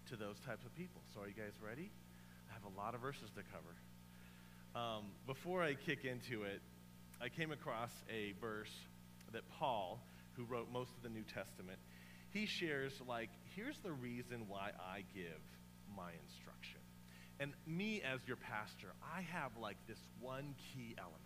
to 0.09 0.15
those 0.15 0.39
types 0.45 0.65
of 0.65 0.73
people? 0.75 1.01
So 1.13 1.21
are 1.21 1.27
you 1.27 1.33
guys 1.33 1.53
ready? 1.61 1.91
I 2.49 2.53
have 2.53 2.63
a 2.63 2.77
lot 2.77 2.95
of 2.95 3.01
verses 3.01 3.29
to 3.35 3.43
cover. 3.51 3.75
Um, 4.75 5.05
before 5.25 5.63
I 5.63 5.73
kick 5.73 6.05
into 6.05 6.43
it, 6.43 6.61
I 7.19 7.29
came 7.29 7.51
across 7.51 7.91
a 8.09 8.33
verse 8.39 8.73
that 9.33 9.41
Paul, 9.49 9.99
who 10.33 10.45
wrote 10.45 10.71
most 10.71 10.91
of 10.95 11.01
the 11.01 11.09
New 11.09 11.23
Testament, 11.23 11.79
he 12.31 12.45
shares 12.45 12.93
like, 13.07 13.29
here's 13.55 13.79
the 13.79 13.91
reason 13.91 14.45
why 14.47 14.71
I 14.79 15.03
give 15.13 15.41
my 15.95 16.11
instruction. 16.23 16.79
And 17.39 17.53
me 17.65 18.03
as 18.03 18.19
your 18.27 18.38
pastor, 18.38 18.93
I 19.01 19.21
have 19.21 19.51
like 19.59 19.77
this 19.88 19.99
one 20.19 20.53
key 20.73 20.95
element 20.99 21.23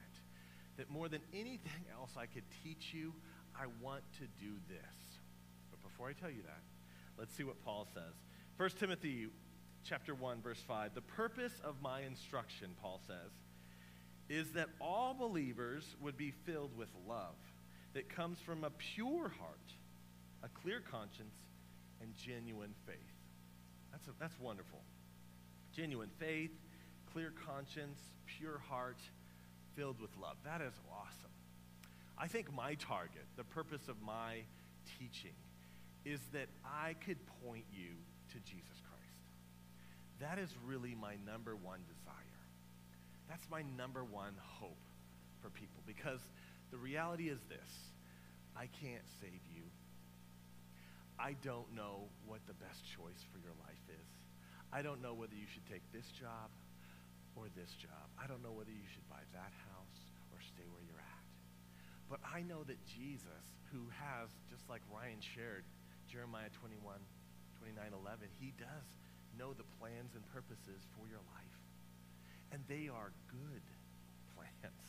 that 0.78 0.90
more 0.90 1.10
than 1.10 1.22
anything 1.34 1.86
else 1.92 2.12
I 2.18 2.26
could 2.26 2.44
teach 2.64 2.94
you, 2.94 3.14
I 3.60 3.66
want 3.82 4.04
to 4.20 4.28
do 4.44 4.54
this. 4.70 5.20
But 5.70 5.84
before 5.84 6.08
I 6.08 6.14
tell 6.14 6.30
you 6.30 6.44
that, 6.44 6.62
let's 7.18 7.36
see 7.36 7.44
what 7.44 7.64
Paul 7.64 7.88
says. 7.94 8.14
1 8.58 8.70
Timothy 8.80 9.28
chapter 9.84 10.16
1 10.16 10.42
verse 10.42 10.62
5. 10.68 10.94
The 10.94 11.02
purpose 11.02 11.54
of 11.64 11.76
my 11.82 12.02
instruction, 12.02 12.70
Paul 12.82 13.00
says, 13.08 13.32
is 14.30 14.52
that 14.54 14.70
all 14.80 15.14
believers 15.14 15.84
would 16.02 16.18
be 16.18 16.32
filled 16.46 16.76
with 16.78 16.90
love 17.08 17.36
that 17.94 18.10
comes 18.10 18.40
from 18.40 18.64
a 18.64 18.70
pure 18.70 19.32
heart, 19.40 19.74
a 20.44 20.48
clear 20.50 20.80
conscience, 20.80 21.36
and 22.02 22.14
genuine 22.16 22.74
faith. 22.86 22.96
That's, 23.92 24.08
a, 24.08 24.12
that's 24.20 24.40
wonderful. 24.40 24.80
Genuine 25.76 26.10
faith, 26.18 26.52
clear 27.12 27.34
conscience, 27.46 28.00
pure 28.26 28.60
heart, 28.70 28.98
filled 29.76 30.00
with 30.00 30.12
love. 30.22 30.38
That 30.44 30.62
is 30.62 30.74
awesome. 30.92 31.32
I 32.18 32.28
think 32.28 32.54
my 32.54 32.76
target, 32.76 33.26
the 33.38 33.44
purpose 33.44 33.88
of 33.88 34.02
my 34.02 34.42
teaching, 35.00 35.36
is 36.06 36.20
that 36.34 36.48
I 36.66 36.96
could 37.06 37.18
point 37.44 37.66
you 37.72 37.92
to 38.32 38.40
Jesus. 38.40 38.83
That 40.24 40.40
is 40.40 40.48
really 40.64 40.96
my 40.96 41.20
number 41.28 41.52
one 41.52 41.84
desire. 41.84 42.40
That's 43.28 43.44
my 43.52 43.60
number 43.76 44.08
one 44.08 44.32
hope 44.40 44.80
for 45.44 45.52
people 45.52 45.84
because 45.84 46.24
the 46.72 46.80
reality 46.80 47.28
is 47.28 47.44
this 47.52 47.72
I 48.56 48.72
can't 48.80 49.04
save 49.20 49.44
you. 49.52 49.68
I 51.20 51.36
don't 51.44 51.68
know 51.76 52.08
what 52.24 52.40
the 52.48 52.56
best 52.56 52.88
choice 52.88 53.20
for 53.36 53.40
your 53.44 53.52
life 53.68 53.84
is. 53.92 54.08
I 54.72 54.80
don't 54.80 55.04
know 55.04 55.12
whether 55.12 55.36
you 55.36 55.46
should 55.52 55.68
take 55.68 55.84
this 55.92 56.08
job 56.16 56.48
or 57.36 57.52
this 57.52 57.76
job. 57.76 58.08
I 58.16 58.24
don't 58.24 58.42
know 58.42 58.56
whether 58.56 58.72
you 58.72 58.88
should 58.96 59.06
buy 59.12 59.28
that 59.36 59.52
house 59.68 60.00
or 60.32 60.40
stay 60.40 60.66
where 60.72 60.88
you're 60.88 61.04
at. 61.04 61.24
But 62.08 62.24
I 62.24 62.48
know 62.48 62.64
that 62.64 62.80
Jesus, 62.88 63.44
who 63.76 63.92
has, 63.92 64.32
just 64.48 64.64
like 64.72 64.82
Ryan 64.88 65.20
shared, 65.20 65.68
Jeremiah 66.08 66.50
21, 66.64 66.80
29, 67.60 67.76
11, 67.92 68.32
he 68.40 68.56
does 68.56 69.03
know 69.38 69.54
the 69.54 69.68
plans 69.80 70.14
and 70.16 70.24
purposes 70.34 70.86
for 70.98 71.06
your 71.10 71.22
life. 71.34 71.58
And 72.52 72.62
they 72.70 72.90
are 72.90 73.12
good 73.32 73.66
plans. 74.36 74.86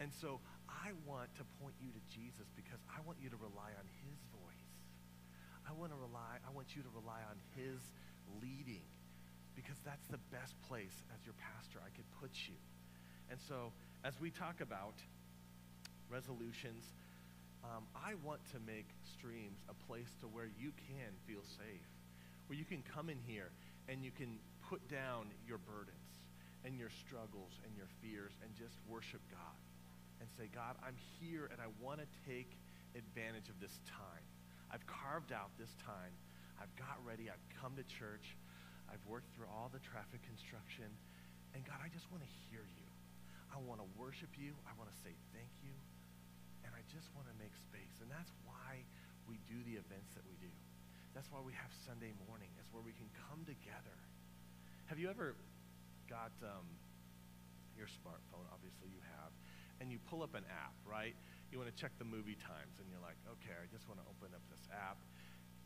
And 0.00 0.10
so 0.12 0.40
I 0.68 0.92
want 1.06 1.32
to 1.40 1.44
point 1.62 1.74
you 1.80 1.88
to 1.92 2.02
Jesus 2.12 2.50
because 2.58 2.82
I 2.92 3.00
want 3.06 3.18
you 3.22 3.30
to 3.30 3.40
rely 3.40 3.72
on 3.76 3.86
his 4.04 4.20
voice. 4.34 4.70
I 5.64 5.72
want 5.72 5.92
to 5.92 5.98
rely, 5.98 6.42
I 6.44 6.50
want 6.52 6.76
you 6.76 6.82
to 6.84 6.92
rely 6.92 7.24
on 7.24 7.40
his 7.56 7.80
leading 8.42 8.84
because 9.56 9.78
that's 9.86 10.04
the 10.10 10.20
best 10.34 10.52
place 10.68 10.92
as 11.14 11.24
your 11.24 11.34
pastor 11.40 11.80
I 11.80 11.88
could 11.94 12.08
put 12.20 12.34
you. 12.50 12.58
And 13.30 13.38
so 13.40 13.72
as 14.04 14.20
we 14.20 14.28
talk 14.30 14.60
about 14.60 14.98
resolutions, 16.10 16.84
um, 17.64 17.88
I 17.96 18.12
want 18.20 18.44
to 18.52 18.60
make 18.66 18.88
streams 19.08 19.64
a 19.72 19.76
place 19.88 20.12
to 20.20 20.26
where 20.26 20.50
you 20.60 20.72
can 20.84 21.16
feel 21.24 21.40
safe, 21.56 21.88
where 22.46 22.58
you 22.58 22.64
can 22.64 22.82
come 22.82 23.08
in 23.08 23.18
here 23.26 23.50
and 23.88 24.04
you 24.04 24.10
can 24.10 24.38
put 24.68 24.80
down 24.88 25.28
your 25.46 25.58
burdens 25.58 26.10
and 26.64 26.78
your 26.80 26.88
struggles 27.04 27.52
and 27.64 27.72
your 27.76 27.88
fears 28.00 28.32
and 28.40 28.48
just 28.56 28.80
worship 28.88 29.20
God 29.28 29.58
and 30.20 30.28
say, 30.40 30.48
God, 30.48 30.76
I'm 30.80 30.96
here 31.20 31.52
and 31.52 31.60
I 31.60 31.68
want 31.80 32.00
to 32.00 32.08
take 32.24 32.48
advantage 32.96 33.52
of 33.52 33.60
this 33.60 33.76
time. 33.84 34.24
I've 34.72 34.84
carved 34.88 35.30
out 35.30 35.52
this 35.60 35.70
time. 35.84 36.14
I've 36.56 36.72
got 36.80 36.96
ready. 37.04 37.28
I've 37.28 37.44
come 37.60 37.76
to 37.76 37.84
church. 37.84 38.34
I've 38.88 39.02
worked 39.04 39.28
through 39.36 39.50
all 39.52 39.68
the 39.68 39.82
traffic 39.82 40.24
construction. 40.24 40.88
And 41.52 41.62
God, 41.62 41.78
I 41.84 41.92
just 41.92 42.08
want 42.08 42.24
to 42.24 42.32
hear 42.48 42.64
you. 42.64 42.88
I 43.52 43.60
want 43.62 43.78
to 43.84 43.88
worship 43.94 44.32
you. 44.34 44.56
I 44.66 44.72
want 44.80 44.90
to 44.90 44.98
say 45.04 45.12
thank 45.36 45.52
you. 45.62 45.74
And 46.64 46.72
I 46.72 46.82
just 46.90 47.12
want 47.12 47.28
to 47.28 47.36
make 47.36 47.52
space. 47.54 48.00
And 48.00 48.08
that's 48.08 48.32
why 48.48 48.82
we 49.28 49.38
do 49.46 49.60
the 49.68 49.76
events 49.76 50.16
that 50.16 50.24
we 50.24 50.34
do. 50.40 50.50
That's 51.14 51.30
why 51.30 51.38
we 51.38 51.54
have 51.54 51.70
Sunday 51.86 52.10
morning. 52.26 52.50
It's 52.58 52.66
where 52.74 52.82
we 52.82 52.90
can 52.90 53.06
come 53.30 53.46
together. 53.46 53.94
Have 54.90 54.98
you 54.98 55.06
ever 55.08 55.38
got 56.10 56.34
um, 56.42 56.66
your 57.78 57.86
smartphone? 57.86 58.42
Obviously, 58.50 58.90
you 58.90 58.98
have 59.22 59.30
and 59.80 59.90
you 59.90 59.98
pull 60.10 60.22
up 60.22 60.34
an 60.34 60.44
app, 60.50 60.74
right? 60.82 61.14
You 61.50 61.58
want 61.58 61.70
to 61.70 61.78
check 61.78 61.90
the 61.98 62.04
movie 62.04 62.34
times, 62.34 62.78
and 62.78 62.86
you're 62.90 63.02
like, 63.02 63.18
okay, 63.38 63.54
I 63.54 63.66
just 63.70 63.86
want 63.86 64.02
to 64.02 64.06
open 64.10 64.34
up 64.34 64.42
this 64.50 64.66
app. 64.74 64.98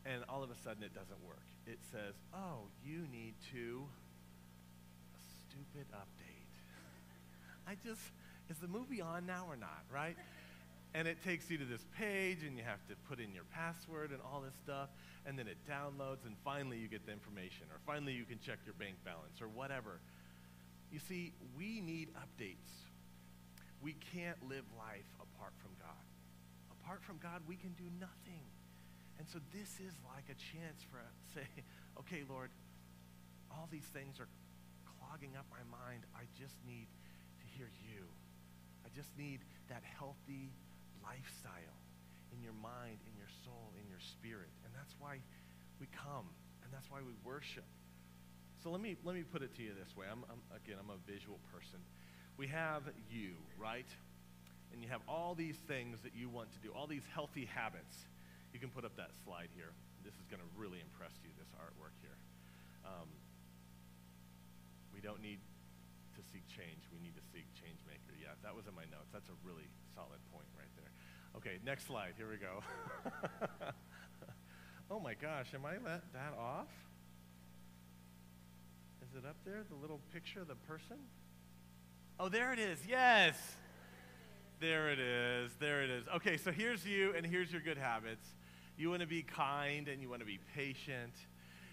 And 0.05 0.23
all 0.29 0.43
of 0.43 0.49
a 0.49 0.57
sudden, 0.61 0.83
it 0.83 0.93
doesn't 0.93 1.19
work. 1.25 1.45
It 1.65 1.79
says, 1.91 2.15
oh, 2.33 2.69
you 2.85 3.05
need 3.11 3.35
to, 3.51 3.83
a 5.13 5.21
stupid 5.49 5.89
update. 5.93 6.53
I 7.67 7.75
just, 7.83 8.01
is 8.49 8.57
the 8.57 8.67
movie 8.67 9.01
on 9.01 9.25
now 9.25 9.45
or 9.49 9.57
not, 9.57 9.83
right? 9.91 10.15
And 10.95 11.07
it 11.07 11.23
takes 11.23 11.49
you 11.51 11.57
to 11.59 11.65
this 11.65 11.85
page, 11.97 12.43
and 12.43 12.57
you 12.57 12.63
have 12.63 12.85
to 12.87 12.95
put 13.07 13.19
in 13.19 13.31
your 13.31 13.43
password 13.53 14.09
and 14.09 14.19
all 14.25 14.41
this 14.41 14.55
stuff, 14.63 14.89
and 15.25 15.37
then 15.37 15.47
it 15.47 15.57
downloads, 15.69 16.25
and 16.25 16.35
finally 16.43 16.77
you 16.77 16.87
get 16.87 17.05
the 17.05 17.11
information, 17.11 17.67
or 17.69 17.79
finally 17.85 18.13
you 18.13 18.25
can 18.25 18.39
check 18.39 18.57
your 18.65 18.73
bank 18.73 18.95
balance, 19.05 19.39
or 19.39 19.47
whatever. 19.47 19.99
You 20.91 20.97
see, 20.97 21.33
we 21.55 21.79
need 21.81 22.09
updates 22.17 22.89
we 23.81 23.95
can't 24.11 24.37
live 24.47 24.67
life 24.75 25.07
apart 25.19 25.55
from 25.59 25.71
God. 25.79 26.03
Apart 26.79 27.03
from 27.03 27.17
God, 27.23 27.41
we 27.47 27.55
can 27.55 27.71
do 27.79 27.87
nothing. 27.99 28.43
And 29.17 29.27
so 29.27 29.39
this 29.55 29.79
is 29.79 29.95
like 30.03 30.27
a 30.27 30.35
chance 30.35 30.83
for 30.83 30.99
us 30.99 31.15
to 31.15 31.27
say, 31.39 31.47
okay, 31.99 32.23
Lord, 32.27 32.51
all 33.51 33.67
these 33.71 33.87
things 33.95 34.19
are 34.19 34.27
clogging 34.99 35.35
up 35.39 35.47
my 35.51 35.63
mind. 35.71 36.03
I 36.15 36.27
just 36.35 36.55
need 36.67 36.87
to 37.39 37.45
hear 37.55 37.71
you. 37.87 38.03
I 38.83 38.89
just 38.95 39.15
need 39.17 39.39
that 39.67 39.83
healthy 39.83 40.51
lifestyle 41.03 41.77
in 42.31 42.41
your 42.43 42.55
mind, 42.57 42.99
in 43.07 43.15
your 43.17 43.31
soul, 43.45 43.73
in 43.79 43.85
your 43.89 44.01
spirit. 44.01 44.51
And 44.65 44.71
that's 44.75 44.93
why 44.99 45.19
we 45.79 45.87
come, 45.91 46.27
and 46.63 46.69
that's 46.71 46.89
why 46.91 46.99
we 46.99 47.15
worship. 47.23 47.67
So 48.63 48.69
let 48.69 48.81
me, 48.83 48.99
let 49.07 49.15
me 49.15 49.23
put 49.23 49.41
it 49.41 49.55
to 49.55 49.63
you 49.63 49.71
this 49.71 49.95
way. 49.95 50.05
I'm, 50.11 50.27
I'm, 50.27 50.43
again, 50.51 50.75
I'm 50.75 50.91
a 50.91 50.99
visual 51.07 51.39
person 51.51 51.79
we 52.39 52.47
have 52.47 52.87
you, 53.11 53.35
right? 53.59 53.91
And 54.71 54.79
you 54.79 54.87
have 54.87 55.03
all 55.11 55.35
these 55.35 55.59
things 55.67 55.99
that 56.07 56.15
you 56.15 56.31
want 56.31 56.47
to 56.55 56.59
do, 56.63 56.71
all 56.71 56.87
these 56.87 57.03
healthy 57.11 57.43
habits. 57.51 58.07
You 58.55 58.63
can 58.63 58.71
put 58.71 58.87
up 58.87 58.95
that 58.95 59.11
slide 59.27 59.51
here. 59.59 59.75
This 60.07 60.15
is 60.15 60.23
going 60.31 60.39
to 60.39 60.47
really 60.55 60.79
impress 60.79 61.11
you, 61.19 61.35
this 61.35 61.51
artwork 61.59 61.91
here. 61.99 62.15
Um, 62.87 63.11
we 64.95 65.03
don't 65.03 65.19
need 65.19 65.43
to 66.15 66.21
seek 66.31 66.47
change. 66.47 66.87
We 66.95 67.03
need 67.03 67.19
to 67.19 67.25
seek 67.35 67.43
change 67.59 67.83
maker. 67.83 68.15
Yeah, 68.15 68.39
that 68.39 68.55
was 68.55 68.71
in 68.71 68.73
my 68.73 68.87
notes. 68.87 69.11
That's 69.11 69.27
a 69.27 69.37
really 69.43 69.67
solid 69.91 70.23
point. 70.31 70.47
Okay, 71.35 71.59
next 71.65 71.87
slide. 71.87 72.13
Here 72.17 72.29
we 72.29 72.37
go. 72.37 72.61
oh 74.91 74.99
my 74.99 75.13
gosh, 75.13 75.47
am 75.53 75.65
I 75.65 75.73
let 75.73 76.01
that 76.13 76.33
off? 76.37 76.67
Is 79.01 79.15
it 79.15 79.25
up 79.27 79.37
there, 79.45 79.63
the 79.69 79.75
little 79.75 79.99
picture 80.13 80.41
of 80.41 80.47
the 80.47 80.55
person? 80.55 80.97
Oh, 82.19 82.29
there 82.29 82.51
it 82.51 82.59
is. 82.59 82.79
Yes. 82.87 83.35
There 84.59 84.89
it 84.89 84.99
is. 84.99 85.51
There 85.59 85.83
it 85.83 85.89
is. 85.89 86.05
Okay, 86.15 86.35
so 86.35 86.51
here's 86.51 86.85
you, 86.85 87.13
and 87.15 87.25
here's 87.25 87.51
your 87.51 87.61
good 87.61 87.77
habits. 87.77 88.27
You 88.77 88.89
want 88.89 89.01
to 89.01 89.07
be 89.07 89.23
kind, 89.23 89.87
and 89.87 90.01
you 90.01 90.09
want 90.09 90.21
to 90.21 90.25
be 90.25 90.39
patient. 90.53 91.13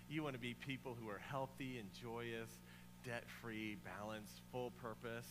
You 0.09 0.23
want 0.23 0.35
to 0.35 0.41
be 0.41 0.55
people 0.55 0.97
who 1.01 1.09
are 1.09 1.19
healthy 1.19 1.79
and 1.79 1.89
joyous, 1.93 2.49
debt 3.05 3.25
free, 3.43 3.77
balanced, 3.85 4.41
full 4.53 4.71
purpose. 4.71 5.27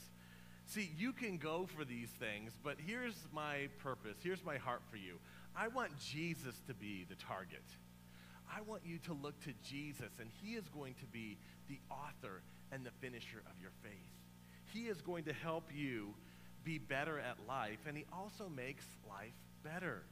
See, 0.67 0.91
you 0.97 1.13
can 1.13 1.37
go 1.37 1.67
for 1.75 1.85
these 1.85 2.09
things, 2.09 2.51
but 2.63 2.77
here's 2.85 3.15
my 3.31 3.69
purpose. 3.83 4.17
Here's 4.23 4.43
my 4.43 4.57
heart 4.57 4.81
for 4.89 4.97
you. 4.97 5.19
I 5.55 5.67
want 5.67 5.97
Jesus 5.99 6.55
to 6.67 6.73
be 6.73 7.05
the 7.07 7.15
target. 7.15 7.63
I 8.51 8.61
want 8.61 8.81
you 8.85 8.97
to 8.99 9.13
look 9.13 9.39
to 9.41 9.53
Jesus, 9.63 10.11
and 10.19 10.29
He 10.41 10.53
is 10.53 10.67
going 10.69 10.95
to 10.95 11.05
be 11.05 11.37
the 11.69 11.79
author 11.89 12.41
and 12.71 12.85
the 12.85 12.91
finisher 12.99 13.43
of 13.45 13.61
your 13.61 13.71
faith. 13.83 13.91
He 14.73 14.81
is 14.87 15.01
going 15.01 15.23
to 15.25 15.33
help 15.33 15.69
you 15.73 16.13
be 16.63 16.79
better 16.79 17.19
at 17.19 17.37
life, 17.47 17.79
and 17.87 17.95
He 17.95 18.05
also 18.11 18.49
makes 18.49 18.85
life 19.07 19.35
better. 19.63 20.03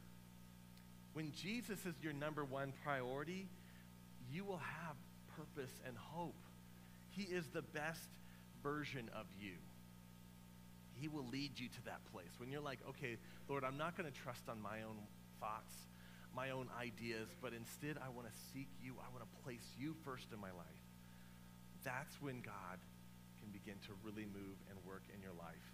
When 1.14 1.32
Jesus 1.32 1.86
is 1.86 1.96
your 2.02 2.14
number 2.14 2.46
one 2.46 2.74
priority, 2.84 3.50
you 4.32 4.46
will 4.46 4.58
have 4.58 4.96
purpose 5.36 5.72
and 5.86 5.98
hope. 5.98 6.42
He 7.10 7.24
is 7.24 7.48
the 7.48 7.62
best 7.62 8.10
version 8.62 9.10
of 9.16 9.26
you. 9.40 9.54
He 11.00 11.08
will 11.08 11.26
lead 11.32 11.60
you 11.60 11.68
to 11.68 11.86
that 11.86 12.00
place. 12.12 12.32
When 12.38 12.52
you're 12.52 12.62
like, 12.62 12.80
okay, 12.90 13.18
Lord, 13.50 13.64
I'm 13.64 13.78
not 13.78 13.98
going 13.98 14.10
to 14.12 14.16
trust 14.16 14.50
on 14.50 14.62
my 14.62 14.84
own 14.88 14.98
thoughts, 15.40 15.74
my 16.36 16.52
own 16.52 16.70
ideas, 16.80 17.30
but 17.42 17.54
instead 17.54 17.98
I 17.98 18.10
want 18.10 18.28
to 18.28 18.34
seek 18.54 18.70
you. 18.82 18.96
I 19.00 19.10
want 19.12 19.24
to 19.26 19.44
place 19.44 19.66
you 19.78 19.96
first 20.06 20.28
in 20.34 20.40
my 20.40 20.52
life. 20.52 20.84
That's 21.84 22.22
when 22.22 22.42
God 22.42 22.80
can 23.42 23.52
begin 23.52 23.76
to 23.88 23.92
really 24.04 24.26
move 24.26 24.58
and 24.70 24.78
work 24.86 25.04
in 25.14 25.22
your 25.22 25.34
life. 25.38 25.68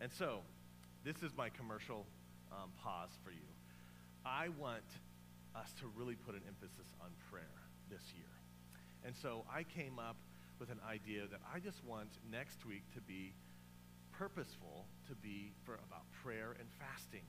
And 0.00 0.10
so, 0.10 0.40
this 1.04 1.22
is 1.22 1.36
my 1.36 1.48
commercial 1.50 2.06
um, 2.50 2.70
pause 2.82 3.10
for 3.24 3.30
you. 3.30 3.46
I 4.24 4.48
want 4.58 4.86
us 5.54 5.72
to 5.80 5.90
really 5.96 6.14
put 6.14 6.34
an 6.34 6.42
emphasis 6.46 6.94
on 7.02 7.10
prayer 7.30 7.58
this 7.90 8.02
year. 8.16 8.30
And 9.04 9.14
so 9.14 9.44
I 9.52 9.64
came 9.64 9.98
up 9.98 10.16
with 10.58 10.70
an 10.70 10.80
idea 10.88 11.26
that 11.30 11.40
I 11.52 11.58
just 11.58 11.84
want 11.84 12.08
next 12.30 12.64
week 12.64 12.82
to 12.94 13.00
be 13.00 13.34
purposeful 14.22 14.86
to 15.08 15.16
be 15.16 15.50
for 15.64 15.74
about 15.74 16.06
prayer 16.22 16.54
and 16.60 16.68
fasting. 16.78 17.26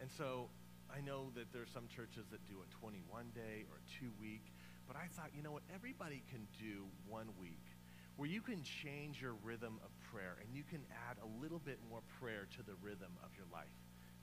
And 0.00 0.08
so 0.16 0.46
I 0.86 1.00
know 1.00 1.34
that 1.34 1.52
there's 1.52 1.70
some 1.74 1.88
churches 1.90 2.30
that 2.30 2.46
do 2.46 2.62
a 2.62 2.68
21 2.78 3.34
day 3.34 3.66
or 3.66 3.82
two 3.98 4.14
week, 4.20 4.54
but 4.86 4.94
I 4.94 5.10
thought, 5.10 5.34
you 5.34 5.42
know 5.42 5.50
what, 5.50 5.66
everybody 5.74 6.22
can 6.30 6.46
do 6.62 6.86
one 7.08 7.26
week 7.40 7.66
where 8.14 8.28
you 8.28 8.40
can 8.40 8.62
change 8.62 9.20
your 9.20 9.34
rhythm 9.42 9.80
of 9.82 9.90
prayer 10.14 10.38
and 10.38 10.54
you 10.54 10.62
can 10.62 10.78
add 11.10 11.16
a 11.18 11.42
little 11.42 11.58
bit 11.58 11.80
more 11.90 12.02
prayer 12.20 12.46
to 12.54 12.62
the 12.62 12.78
rhythm 12.80 13.10
of 13.24 13.30
your 13.34 13.46
life 13.52 13.74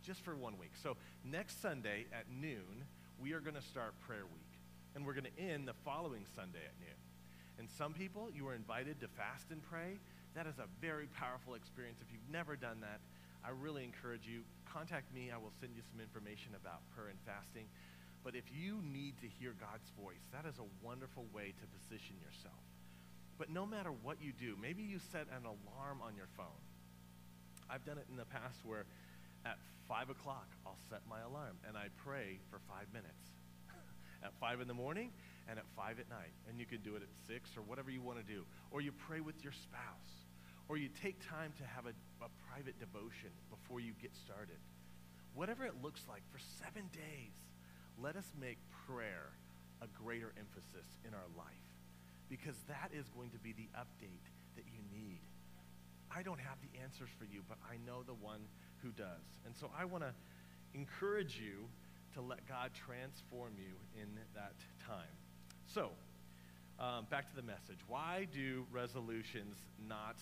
just 0.02 0.24
for 0.24 0.38
one 0.38 0.58
week. 0.58 0.72
So 0.82 0.96
next 1.26 1.62
Sunday 1.62 2.06
at 2.14 2.32
noon, 2.32 2.88
we 3.20 3.34
are 3.34 3.42
going 3.42 3.60
to 3.60 3.62
start 3.62 4.00
prayer 4.08 4.24
week 4.24 4.56
and 4.96 5.06
we're 5.06 5.20
going 5.20 5.28
to 5.36 5.44
end 5.44 5.68
the 5.68 5.76
following 5.84 6.24
Sunday 6.34 6.64
at 6.64 6.80
noon. 6.80 6.96
And 7.60 7.68
some 7.78 7.94
people, 7.94 8.30
you 8.34 8.48
are 8.48 8.54
invited 8.54 9.02
to 9.02 9.08
fast 9.10 9.52
and 9.52 9.62
pray. 9.62 10.00
That 10.38 10.46
is 10.46 10.62
a 10.62 10.70
very 10.78 11.10
powerful 11.18 11.58
experience. 11.58 11.98
If 11.98 12.14
you've 12.14 12.30
never 12.30 12.54
done 12.54 12.78
that, 12.86 13.02
I 13.42 13.50
really 13.50 13.82
encourage 13.82 14.30
you, 14.30 14.46
contact 14.70 15.10
me. 15.10 15.34
I 15.34 15.42
will 15.42 15.52
send 15.58 15.74
you 15.74 15.82
some 15.90 15.98
information 15.98 16.54
about 16.54 16.86
prayer 16.94 17.10
and 17.10 17.18
fasting. 17.26 17.66
But 18.22 18.38
if 18.38 18.46
you 18.54 18.78
need 18.86 19.18
to 19.26 19.28
hear 19.42 19.58
God's 19.58 19.90
voice, 19.98 20.22
that 20.30 20.46
is 20.46 20.62
a 20.62 20.70
wonderful 20.86 21.26
way 21.34 21.58
to 21.58 21.66
position 21.82 22.22
yourself. 22.22 22.62
But 23.42 23.50
no 23.50 23.66
matter 23.66 23.90
what 23.90 24.22
you 24.22 24.30
do, 24.30 24.54
maybe 24.62 24.86
you 24.86 25.02
set 25.10 25.26
an 25.34 25.50
alarm 25.50 26.06
on 26.06 26.14
your 26.14 26.30
phone. 26.38 26.62
I've 27.66 27.82
done 27.82 27.98
it 27.98 28.06
in 28.06 28.14
the 28.14 28.30
past 28.30 28.62
where 28.62 28.86
at 29.42 29.58
5 29.90 30.14
o'clock, 30.14 30.54
I'll 30.70 30.78
set 30.86 31.02
my 31.10 31.26
alarm 31.26 31.58
and 31.66 31.74
I 31.74 31.90
pray 32.06 32.38
for 32.54 32.62
five 32.70 32.86
minutes. 32.94 33.26
at 34.24 34.38
5 34.38 34.62
in 34.62 34.68
the 34.68 34.78
morning, 34.78 35.10
and 35.50 35.58
at 35.58 35.66
5 35.76 36.00
at 36.00 36.10
night. 36.10 36.34
And 36.50 36.60
you 36.60 36.66
can 36.66 36.82
do 36.82 36.96
it 36.96 37.02
at 37.02 37.10
6 37.26 37.58
or 37.58 37.62
whatever 37.64 37.90
you 37.90 38.02
want 38.02 38.20
to 38.20 38.28
do. 38.28 38.46
Or 38.72 38.82
you 38.82 38.92
pray 38.92 39.20
with 39.20 39.42
your 39.44 39.54
spouse. 39.54 40.17
Or 40.70 40.78
you 40.78 40.90
take 41.02 41.20
time 41.28 41.54
to 41.58 41.64
have 41.64 41.86
a, 41.86 41.96
a 42.24 42.30
private 42.52 42.80
devotion 42.80 43.32
before 43.50 43.80
you 43.80 43.94
get 44.02 44.16
started. 44.16 44.60
Whatever 45.34 45.66
it 45.66 45.76
looks 45.82 46.02
like, 46.10 46.22
for 46.32 46.40
seven 46.40 46.90
days, 46.92 47.36
let 48.02 48.16
us 48.16 48.26
make 48.40 48.58
prayer 48.88 49.32
a 49.82 49.88
greater 50.04 50.34
emphasis 50.38 50.88
in 51.08 51.14
our 51.14 51.30
life. 51.38 51.66
Because 52.30 52.56
that 52.68 52.92
is 52.94 53.08
going 53.16 53.30
to 53.32 53.40
be 53.40 53.54
the 53.54 53.70
update 53.78 54.28
that 54.56 54.66
you 54.66 54.82
need. 54.92 55.22
I 56.12 56.24
don't 56.24 56.40
have 56.40 56.58
the 56.62 56.80
answers 56.82 57.10
for 57.18 57.26
you, 57.26 57.42
but 57.48 57.58
I 57.70 57.78
know 57.86 58.04
the 58.04 58.14
one 58.14 58.42
who 58.82 58.90
does. 58.90 59.24
And 59.46 59.56
so 59.56 59.70
I 59.78 59.86
want 59.86 60.04
to 60.04 60.12
encourage 60.74 61.40
you 61.40 61.68
to 62.16 62.22
let 62.22 62.48
God 62.48 62.72
transform 62.74 63.54
you 63.58 64.02
in 64.02 64.08
that 64.36 64.56
time. 64.86 65.14
So, 65.68 65.92
um, 66.80 67.06
back 67.10 67.30
to 67.30 67.36
the 67.36 67.42
message. 67.42 67.80
Why 67.88 68.28
do 68.34 68.66
resolutions 68.72 69.56
not 69.88 70.18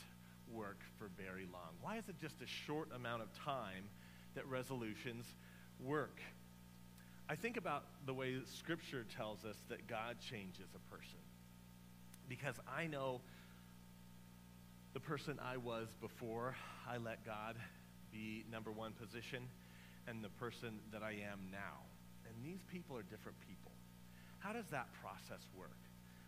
work 0.51 0.79
for 0.97 1.09
very 1.21 1.47
long? 1.51 1.73
Why 1.81 1.97
is 1.97 2.07
it 2.09 2.15
just 2.19 2.41
a 2.41 2.47
short 2.47 2.89
amount 2.95 3.21
of 3.21 3.33
time 3.33 3.89
that 4.35 4.45
resolutions 4.47 5.25
work? 5.79 6.19
I 7.27 7.35
think 7.35 7.57
about 7.57 7.85
the 8.05 8.13
way 8.13 8.37
Scripture 8.45 9.05
tells 9.17 9.45
us 9.45 9.57
that 9.69 9.87
God 9.87 10.17
changes 10.19 10.69
a 10.75 10.93
person. 10.93 11.19
Because 12.29 12.55
I 12.67 12.87
know 12.87 13.21
the 14.93 14.99
person 14.99 15.39
I 15.43 15.57
was 15.57 15.87
before 15.99 16.55
I 16.87 16.97
let 16.97 17.25
God 17.25 17.55
be 18.11 18.45
number 18.51 18.71
one 18.71 18.93
position 18.93 19.43
and 20.07 20.23
the 20.23 20.29
person 20.29 20.79
that 20.93 21.03
I 21.03 21.11
am 21.11 21.49
now. 21.51 21.83
And 22.27 22.45
these 22.45 22.61
people 22.71 22.95
are 22.95 23.03
different 23.03 23.39
people. 23.47 23.71
How 24.39 24.53
does 24.53 24.67
that 24.71 24.87
process 25.01 25.45
work? 25.57 25.77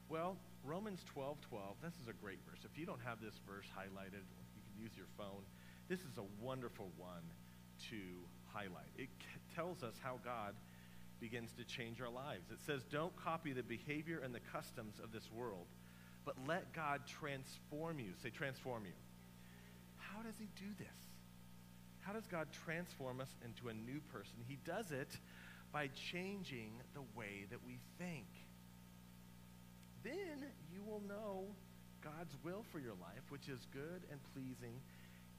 Well, 0.09 0.37
Romans 0.63 1.03
12 1.13 1.41
12, 1.41 1.75
this 1.81 1.93
is 2.01 2.07
a 2.07 2.13
great 2.13 2.39
verse. 2.49 2.59
If 2.63 2.77
you 2.77 2.85
don't 2.85 3.01
have 3.05 3.21
this 3.21 3.35
verse 3.47 3.65
highlighted, 3.75 4.23
you 4.55 4.61
can 4.63 4.83
use 4.83 4.91
your 4.95 5.07
phone. 5.17 5.43
This 5.87 5.99
is 5.99 6.17
a 6.17 6.43
wonderful 6.43 6.91
one 6.97 7.23
to 7.89 7.97
highlight. 8.53 8.91
It 8.97 9.09
tells 9.55 9.83
us 9.83 9.93
how 10.01 10.19
God 10.23 10.55
begins 11.19 11.51
to 11.57 11.63
change 11.63 12.01
our 12.01 12.09
lives. 12.09 12.51
It 12.51 12.59
says, 12.65 12.81
Don't 12.91 13.15
copy 13.15 13.53
the 13.53 13.63
behavior 13.63 14.21
and 14.23 14.33
the 14.33 14.39
customs 14.51 14.99
of 15.03 15.11
this 15.11 15.29
world, 15.31 15.65
but 16.25 16.35
let 16.47 16.73
God 16.73 17.01
transform 17.07 17.99
you. 17.99 18.11
Say, 18.21 18.29
transform 18.29 18.85
you. 18.85 18.97
How 19.97 20.21
does 20.23 20.35
He 20.39 20.47
do 20.55 20.69
this? 20.77 20.95
How 22.01 22.13
does 22.13 22.27
God 22.27 22.47
transform 22.65 23.19
us 23.19 23.29
into 23.43 23.67
a 23.69 23.73
new 23.73 23.99
person? 24.13 24.35
He 24.47 24.57
does 24.65 24.91
it 24.91 25.17
by 25.71 25.89
changing 26.11 26.71
the 26.93 27.01
way 27.17 27.45
that 27.49 27.59
we 27.65 27.79
think. 27.97 28.25
Then 30.07 30.47
you 30.71 30.79
will 30.87 31.03
know 31.03 31.43
God's 31.99 32.31
will 32.39 32.63
for 32.71 32.79
your 32.79 32.95
life, 32.95 33.27
which 33.27 33.49
is 33.51 33.67
good 33.75 34.07
and 34.07 34.23
pleasing 34.31 34.79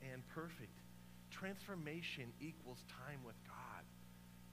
and 0.05 0.21
perfect. 0.29 0.77
Transformation 1.31 2.29
equals 2.37 2.85
time 2.93 3.25
with 3.25 3.37
God. 3.49 3.85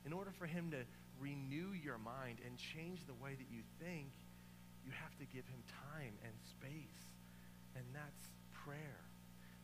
In 0.08 0.14
order 0.14 0.32
for 0.32 0.46
Him 0.46 0.72
to 0.72 0.88
renew 1.20 1.76
your 1.76 1.98
mind 1.98 2.40
and 2.48 2.56
change 2.56 3.04
the 3.04 3.18
way 3.20 3.36
that 3.36 3.52
you 3.52 3.60
think, 3.84 4.08
you 4.88 4.92
have 4.96 5.12
to 5.20 5.26
give 5.28 5.44
Him 5.52 5.60
time 5.92 6.16
and 6.24 6.32
space. 6.48 7.12
And 7.76 7.84
that's 7.92 8.32
prayer, 8.56 9.04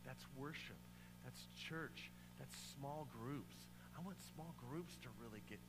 that's 0.04 0.28
worship, 0.36 0.80
that's 1.24 1.48
church, 1.56 2.12
that's 2.40 2.56
small 2.76 3.08
groups. 3.08 3.56
I 3.96 4.04
want 4.04 4.18
small 4.36 4.52
groups 4.68 5.00
to 5.04 5.08
really 5.24 5.44
get 5.48 5.60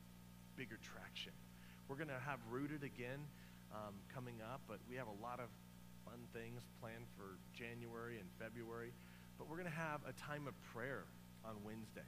bigger 0.56 0.78
traction. 0.82 1.32
We're 1.86 2.00
going 2.00 2.10
to 2.10 2.22
have 2.26 2.40
Rooted 2.50 2.82
again 2.82 3.22
um, 3.72 3.96
coming 4.12 4.38
up, 4.44 4.60
but 4.68 4.78
we 4.88 4.96
have 4.96 5.08
a 5.08 5.18
lot 5.24 5.40
of 5.40 5.48
fun 6.04 6.20
things 6.36 6.62
planned 6.80 7.08
for 7.16 7.40
January 7.56 8.20
and 8.20 8.28
February. 8.36 8.92
But 9.40 9.48
we're 9.48 9.56
going 9.56 9.70
to 9.70 9.80
have 9.80 10.04
a 10.04 10.14
time 10.14 10.46
of 10.46 10.54
prayer 10.76 11.08
on 11.44 11.56
Wednesday. 11.64 12.06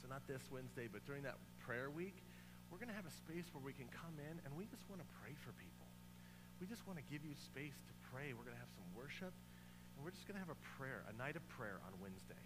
So, 0.00 0.08
not 0.08 0.22
this 0.30 0.42
Wednesday, 0.52 0.88
but 0.88 1.04
during 1.04 1.24
that 1.24 1.36
prayer 1.64 1.90
week, 1.90 2.22
we're 2.70 2.78
going 2.78 2.92
to 2.92 2.96
have 2.96 3.08
a 3.08 3.16
space 3.24 3.48
where 3.52 3.64
we 3.64 3.72
can 3.72 3.88
come 3.90 4.14
in 4.20 4.36
and 4.44 4.50
we 4.56 4.64
just 4.68 4.84
want 4.88 5.00
to 5.02 5.08
pray 5.20 5.32
for 5.42 5.52
people. 5.56 5.88
We 6.60 6.66
just 6.66 6.86
want 6.86 7.00
to 7.02 7.06
give 7.10 7.24
you 7.24 7.34
space 7.34 7.76
to 7.76 7.94
pray. 8.12 8.32
We're 8.32 8.46
going 8.46 8.56
to 8.56 8.62
have 8.62 8.72
some 8.72 8.88
worship, 8.94 9.32
and 9.32 9.98
we're 10.04 10.14
just 10.14 10.28
going 10.28 10.38
to 10.38 10.44
have 10.44 10.52
a 10.52 10.60
prayer, 10.78 11.02
a 11.10 11.14
night 11.16 11.36
of 11.36 11.44
prayer 11.50 11.82
on 11.88 11.92
Wednesday. 11.98 12.40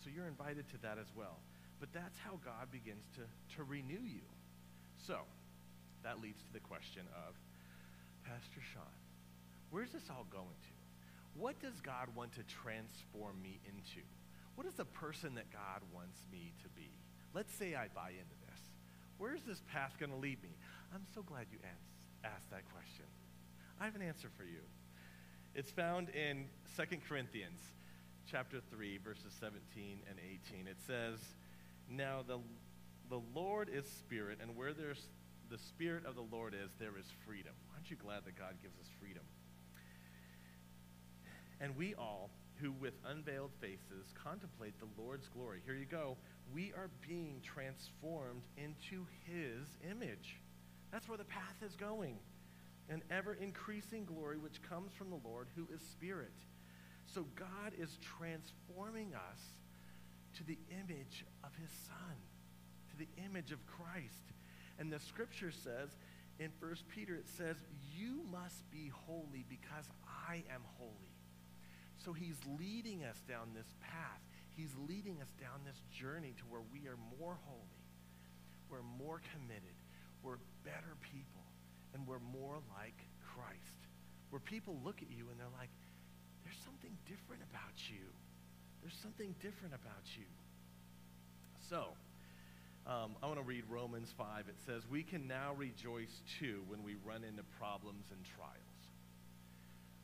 So, 0.00 0.10
you're 0.10 0.30
invited 0.30 0.66
to 0.72 0.78
that 0.82 0.96
as 0.96 1.10
well. 1.12 1.42
But 1.82 1.90
that's 1.90 2.16
how 2.22 2.38
God 2.46 2.70
begins 2.70 3.02
to, 3.18 3.26
to 3.58 3.66
renew 3.66 4.02
you. 4.02 4.22
So, 5.02 5.26
that 6.04 6.20
leads 6.20 6.42
to 6.44 6.52
the 6.52 6.60
question 6.60 7.02
of, 7.26 7.34
Pastor 8.24 8.60
Shawn, 8.72 8.96
where's 9.70 9.92
this 9.92 10.10
all 10.10 10.26
going 10.30 10.46
to? 10.46 10.74
What 11.38 11.60
does 11.60 11.80
God 11.80 12.08
want 12.14 12.32
to 12.34 12.42
transform 12.44 13.40
me 13.42 13.60
into? 13.64 14.04
What 14.54 14.66
is 14.66 14.74
the 14.74 14.84
person 14.84 15.34
that 15.36 15.50
God 15.50 15.80
wants 15.94 16.20
me 16.30 16.52
to 16.62 16.68
be? 16.70 16.90
Let's 17.34 17.52
say 17.54 17.74
I 17.74 17.88
buy 17.94 18.10
into 18.10 18.36
this. 18.46 18.60
Where's 19.18 19.42
this 19.42 19.62
path 19.72 19.94
going 19.98 20.10
to 20.10 20.18
lead 20.18 20.42
me? 20.42 20.50
I'm 20.94 21.04
so 21.14 21.22
glad 21.22 21.46
you 21.50 21.58
asked 22.24 22.50
that 22.50 22.68
question. 22.72 23.06
I 23.80 23.86
have 23.86 23.96
an 23.96 24.02
answer 24.02 24.28
for 24.36 24.44
you. 24.44 24.60
It's 25.54 25.70
found 25.70 26.10
in 26.10 26.46
2 26.76 26.82
Corinthians 27.08 27.60
chapter 28.30 28.60
3 28.70 28.98
verses 28.98 29.32
17 29.40 30.00
and 30.08 30.18
18. 30.52 30.66
It 30.66 30.76
says, 30.86 31.18
now, 31.88 32.24
the, 32.26 32.38
the 33.10 33.20
Lord 33.34 33.68
is 33.72 33.86
spirit, 33.86 34.38
and 34.40 34.56
where 34.56 34.72
there's 34.72 35.08
the 35.52 35.58
spirit 35.58 36.06
of 36.06 36.14
the 36.14 36.24
Lord 36.34 36.54
is, 36.54 36.70
there 36.80 36.96
is 36.98 37.04
freedom. 37.26 37.52
Aren't 37.74 37.90
you 37.90 37.96
glad 37.96 38.24
that 38.24 38.38
God 38.38 38.54
gives 38.62 38.78
us 38.80 38.88
freedom? 38.98 39.22
And 41.60 41.76
we 41.76 41.94
all, 41.94 42.30
who 42.56 42.72
with 42.72 42.94
unveiled 43.06 43.52
faces 43.60 44.14
contemplate 44.14 44.72
the 44.80 44.88
Lord's 45.00 45.28
glory, 45.28 45.60
here 45.66 45.74
you 45.74 45.84
go, 45.84 46.16
we 46.54 46.72
are 46.72 46.88
being 47.06 47.40
transformed 47.44 48.42
into 48.56 49.06
his 49.26 49.68
image 49.88 50.40
That's 50.92 51.08
where 51.08 51.18
the 51.18 51.24
path 51.24 51.56
is 51.64 51.74
going. 51.74 52.18
An 52.88 53.02
ever 53.10 53.34
increasing 53.34 54.04
glory 54.04 54.36
which 54.36 54.62
comes 54.62 54.92
from 54.92 55.08
the 55.10 55.20
Lord 55.24 55.48
who 55.56 55.66
is 55.74 55.80
Spirit. 55.80 56.34
So 57.06 57.26
God 57.34 57.72
is 57.78 57.98
transforming 58.18 59.14
us 59.14 59.40
to 60.36 60.44
the 60.44 60.58
image 60.70 61.24
of 61.42 61.50
his 61.60 61.70
Son, 61.86 62.16
to 62.90 62.96
the 62.96 63.08
image 63.24 63.52
of 63.52 63.66
Christ. 63.66 64.32
And 64.78 64.92
the 64.92 65.00
scripture 65.00 65.50
says 65.50 65.90
in 66.38 66.50
1 66.60 66.76
Peter, 66.94 67.14
it 67.14 67.28
says, 67.28 67.56
You 67.94 68.22
must 68.30 68.68
be 68.70 68.90
holy 69.06 69.44
because 69.48 69.86
I 70.28 70.42
am 70.52 70.62
holy. 70.78 71.12
So 72.04 72.12
he's 72.12 72.38
leading 72.58 73.04
us 73.04 73.22
down 73.28 73.54
this 73.54 73.74
path. 73.80 74.20
He's 74.56 74.74
leading 74.88 75.20
us 75.20 75.30
down 75.40 75.64
this 75.64 75.80
journey 75.92 76.34
to 76.36 76.44
where 76.50 76.62
we 76.72 76.88
are 76.88 76.98
more 77.18 77.38
holy, 77.46 77.84
we're 78.68 78.84
more 78.98 79.20
committed, 79.32 79.76
we're 80.22 80.42
better 80.64 80.96
people, 81.00 81.44
and 81.94 82.06
we're 82.06 82.20
more 82.20 82.58
like 82.76 82.98
Christ. 83.34 83.80
Where 84.30 84.40
people 84.40 84.76
look 84.84 85.00
at 85.00 85.10
you 85.10 85.28
and 85.30 85.38
they're 85.38 85.56
like, 85.56 85.70
there's 86.44 86.58
something 86.64 86.92
different 87.06 87.42
about 87.48 87.76
you. 87.88 88.08
There's 88.80 88.98
something 89.00 89.34
different 89.40 89.74
about 89.74 90.04
you. 90.16 90.28
So, 91.68 91.94
um, 92.86 93.14
I 93.22 93.26
want 93.26 93.38
to 93.38 93.44
read 93.44 93.64
Romans 93.68 94.12
5. 94.16 94.48
It 94.48 94.56
says, 94.66 94.82
We 94.90 95.02
can 95.02 95.28
now 95.28 95.54
rejoice 95.56 96.20
too 96.40 96.62
when 96.66 96.82
we 96.82 96.96
run 97.04 97.22
into 97.22 97.42
problems 97.58 98.06
and 98.10 98.20
trials. 98.36 98.58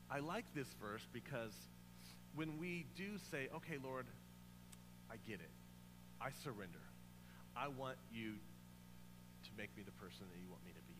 I 0.09 0.19
like 0.19 0.45
this 0.55 0.67
verse 0.81 1.05
because 1.11 1.53
when 2.35 2.57
we 2.57 2.85
do 2.95 3.17
say, 3.31 3.49
Okay, 3.57 3.77
Lord, 3.83 4.05
I 5.11 5.15
get 5.27 5.41
it, 5.41 5.51
I 6.21 6.29
surrender, 6.43 6.79
I 7.55 7.67
want 7.67 7.97
you 8.13 8.35
to 9.43 9.49
make 9.57 9.75
me 9.75 9.83
the 9.83 9.91
person 9.91 10.25
that 10.31 10.39
you 10.39 10.49
want 10.49 10.63
me 10.63 10.71
to 10.71 10.81
be. 10.87 10.95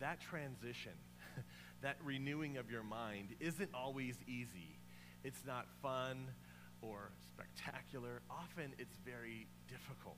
That 0.00 0.20
transition, 0.20 0.92
that 1.82 1.96
renewing 2.04 2.58
of 2.58 2.70
your 2.70 2.82
mind 2.82 3.28
isn't 3.40 3.70
always 3.72 4.16
easy. 4.26 4.76
It's 5.24 5.44
not 5.46 5.66
fun 5.80 6.28
or 6.82 7.10
spectacular. 7.32 8.20
Often 8.30 8.74
it's 8.78 8.96
very 9.04 9.46
difficult. 9.68 10.16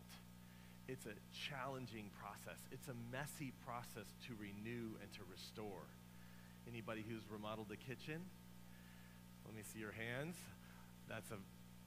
It's 0.88 1.04
a 1.04 1.12
challenging 1.50 2.08
process. 2.18 2.58
It's 2.72 2.88
a 2.88 2.94
messy 3.12 3.52
process 3.66 4.08
to 4.26 4.32
renew 4.40 4.96
and 5.02 5.12
to 5.12 5.20
restore. 5.30 5.84
Anybody 6.66 7.04
who's 7.06 7.30
remodeled 7.30 7.68
the 7.68 7.76
kitchen? 7.76 8.24
Let 9.44 9.54
me 9.54 9.60
see 9.62 9.80
your 9.80 9.92
hands. 9.92 10.34
That's 11.06 11.30
a 11.30 11.36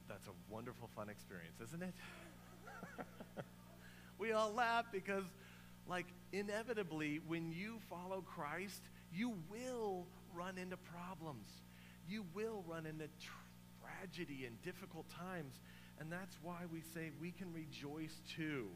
that's 0.07 0.27
a 0.27 0.53
wonderful 0.53 0.87
fun 0.95 1.09
experience, 1.09 1.59
isn't 1.61 1.81
it? 1.81 1.95
we 4.19 4.33
all 4.33 4.53
laugh 4.53 4.85
because 4.91 5.23
like 5.87 6.05
inevitably 6.31 7.21
when 7.25 7.51
you 7.51 7.79
follow 7.89 8.21
Christ, 8.21 8.83
you 9.11 9.33
will 9.49 10.05
run 10.35 10.59
into 10.59 10.77
problems. 10.77 11.47
You 12.07 12.23
will 12.35 12.63
run 12.67 12.85
into 12.85 13.07
tragedy 13.81 14.45
and 14.45 14.61
difficult 14.61 15.09
times. 15.09 15.59
And 15.99 16.11
that's 16.11 16.37
why 16.43 16.59
we 16.71 16.81
say 16.93 17.11
we 17.19 17.31
can 17.31 17.51
rejoice 17.51 18.21
too 18.35 18.69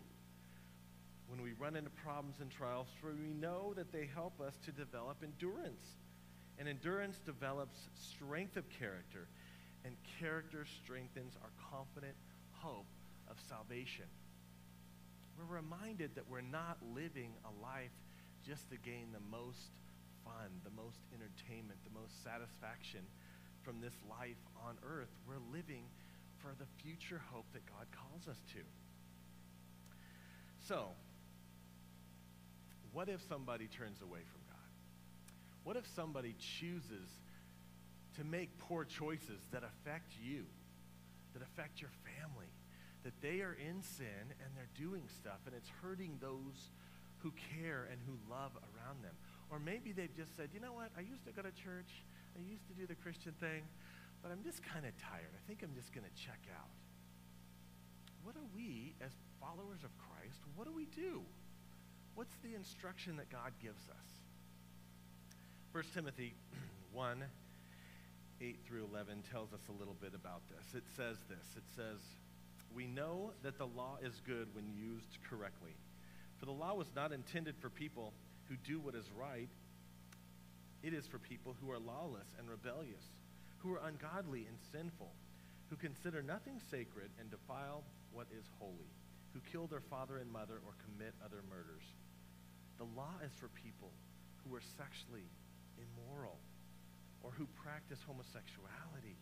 when 1.28 1.42
we 1.42 1.54
run 1.54 1.76
into 1.76 1.90
problems 1.90 2.38
and 2.40 2.52
trials, 2.52 2.88
for 3.02 3.12
we 3.14 3.34
know 3.34 3.74
that 3.76 3.92
they 3.92 4.10
help 4.14 4.40
us 4.42 4.54
to 4.66 4.72
develop 4.72 5.18
endurance. 5.24 5.98
And 6.58 6.68
endurance 6.68 7.20
develops 7.26 7.90
strength 7.96 8.56
of 8.58 8.70
character, 8.70 9.28
and 9.84 9.96
character 10.20 10.66
strengthens 10.84 11.34
our 11.42 11.52
confident 11.72 12.16
hope 12.52 12.88
of 13.30 13.38
salvation. 13.50 14.06
We're 15.38 15.56
reminded 15.56 16.16
that 16.16 16.30
we're 16.30 16.42
not 16.42 16.78
living 16.96 17.34
a 17.44 17.52
life 17.62 17.92
just 18.46 18.70
to 18.70 18.78
gain 18.78 19.12
the 19.12 19.20
most 19.32 19.72
fun, 20.24 20.50
the 20.64 20.72
most 20.72 21.00
entertainment, 21.12 21.80
the 21.84 22.00
most 22.00 22.24
satisfaction 22.24 23.02
from 23.64 23.82
this 23.82 23.94
life 24.10 24.40
on 24.66 24.78
earth. 24.88 25.10
We're 25.28 25.44
living 25.52 25.84
for 26.38 26.54
the 26.58 26.66
future 26.82 27.22
hope 27.32 27.46
that 27.54 27.66
God 27.66 27.88
calls 27.92 28.28
us 28.28 28.38
to. 28.54 28.60
So, 30.68 30.90
what 32.96 33.10
if 33.10 33.20
somebody 33.28 33.68
turns 33.68 34.02
away 34.02 34.24
from 34.24 34.40
God? 34.48 34.72
What 35.68 35.76
if 35.76 35.86
somebody 35.86 36.34
chooses 36.40 37.12
to 38.16 38.24
make 38.24 38.58
poor 38.58 38.86
choices 38.86 39.44
that 39.52 39.64
affect 39.68 40.16
you, 40.24 40.46
that 41.34 41.44
affect 41.44 41.82
your 41.82 41.92
family, 42.08 42.48
that 43.04 43.12
they 43.20 43.44
are 43.44 43.52
in 43.60 43.84
sin 43.84 44.32
and 44.40 44.48
they're 44.56 44.72
doing 44.80 45.04
stuff 45.20 45.44
and 45.46 45.54
it's 45.54 45.68
hurting 45.84 46.16
those 46.22 46.72
who 47.20 47.34
care 47.52 47.92
and 47.92 48.00
who 48.08 48.16
love 48.32 48.56
around 48.72 49.04
them? 49.04 49.14
Or 49.52 49.60
maybe 49.60 49.92
they've 49.92 50.16
just 50.16 50.32
said, 50.38 50.56
you 50.56 50.62
know 50.62 50.72
what, 50.72 50.88
I 50.96 51.02
used 51.02 51.28
to 51.28 51.36
go 51.36 51.42
to 51.42 51.52
church, 51.52 52.08
I 52.32 52.40
used 52.48 52.66
to 52.72 52.74
do 52.80 52.88
the 52.88 52.96
Christian 52.96 53.36
thing, 53.44 53.68
but 54.24 54.32
I'm 54.32 54.42
just 54.42 54.64
kind 54.64 54.88
of 54.88 54.96
tired. 54.96 55.36
I 55.36 55.44
think 55.52 55.68
I'm 55.68 55.76
just 55.76 55.92
going 55.92 56.08
to 56.08 56.16
check 56.16 56.48
out. 56.56 56.72
What 58.24 58.40
do 58.40 58.42
we, 58.56 58.96
as 59.04 59.12
followers 59.44 59.84
of 59.84 59.92
Christ, 60.00 60.40
what 60.56 60.64
do 60.64 60.72
we 60.72 60.88
do? 60.96 61.28
What's 62.16 62.36
the 62.44 62.56
instruction 62.56 63.18
that 63.18 63.30
God 63.30 63.52
gives 63.62 63.90
us? 63.90 64.08
1 65.74 65.84
Timothy 65.94 66.34
1 66.94 67.24
8 68.42 68.60
through 68.68 68.88
11 68.92 69.24
tells 69.32 69.54
us 69.54 69.62
a 69.70 69.80
little 69.80 69.96
bit 70.02 70.14
about 70.14 70.42
this. 70.50 70.76
It 70.76 70.84
says 70.96 71.18
this 71.30 71.46
It 71.58 71.64
says, 71.76 72.00
We 72.74 72.88
know 72.88 73.32
that 73.44 73.58
the 73.58 73.68
law 73.68 73.98
is 74.02 74.22
good 74.26 74.48
when 74.54 74.66
used 74.70 75.18
correctly. 75.30 75.76
For 76.38 76.46
the 76.46 76.52
law 76.52 76.74
was 76.74 76.88
not 76.96 77.12
intended 77.12 77.56
for 77.60 77.70
people 77.70 78.14
who 78.48 78.56
do 78.58 78.80
what 78.80 78.96
is 78.96 79.10
right, 79.18 79.50
it 80.84 80.94
is 80.94 81.08
for 81.08 81.18
people 81.18 81.56
who 81.60 81.72
are 81.72 81.80
lawless 81.80 82.28
and 82.38 82.50
rebellious, 82.50 83.04
who 83.58 83.74
are 83.74 83.82
ungodly 83.88 84.46
and 84.48 84.58
sinful, 84.72 85.12
who 85.70 85.76
consider 85.76 86.22
nothing 86.22 86.62
sacred 86.70 87.10
and 87.20 87.32
defile 87.32 87.84
what 88.14 88.28
is 88.32 88.46
holy, 88.60 88.92
who 89.34 89.40
kill 89.52 89.68
their 89.68 89.82
father 89.82 90.18
and 90.18 90.32
mother 90.32 90.62
or 90.66 90.74
commit 90.86 91.14
other 91.26 91.42
murders. 91.50 91.84
The 92.78 92.88
law 92.96 93.16
is 93.24 93.32
for 93.40 93.48
people 93.50 93.92
who 94.44 94.56
are 94.56 94.64
sexually 94.78 95.28
immoral, 95.80 96.38
or 97.24 97.32
who 97.32 97.48
practice 97.58 98.00
homosexuality, 98.06 99.18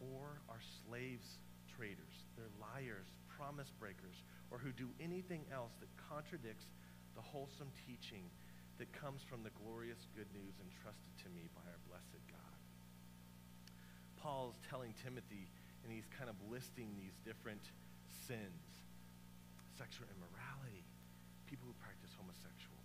or 0.00 0.40
are 0.48 0.60
slaves 0.84 1.38
traders. 1.76 2.26
They're 2.36 2.52
liars, 2.60 3.06
promise 3.28 3.70
breakers, 3.78 4.20
or 4.50 4.58
who 4.58 4.72
do 4.72 4.90
anything 5.00 5.46
else 5.52 5.72
that 5.80 5.88
contradicts 6.10 6.66
the 7.14 7.22
wholesome 7.22 7.72
teaching 7.86 8.28
that 8.78 8.92
comes 8.92 9.22
from 9.22 9.42
the 9.42 9.52
glorious 9.64 10.04
good 10.16 10.28
news 10.32 10.56
entrusted 10.60 11.12
to 11.24 11.28
me 11.32 11.48
by 11.56 11.64
our 11.68 11.80
blessed 11.88 12.20
God. 12.28 12.60
Paul's 14.20 14.60
telling 14.68 14.92
Timothy, 15.04 15.48
and 15.84 15.92
he's 15.92 16.08
kind 16.16 16.28
of 16.28 16.36
listing 16.50 16.92
these 16.96 17.16
different 17.24 17.64
sins 18.28 18.80
sexual 19.80 20.04
immorality, 20.12 20.19
people 21.50 21.66
who 21.66 21.74
practice 21.82 22.14
homosexual 22.14 22.78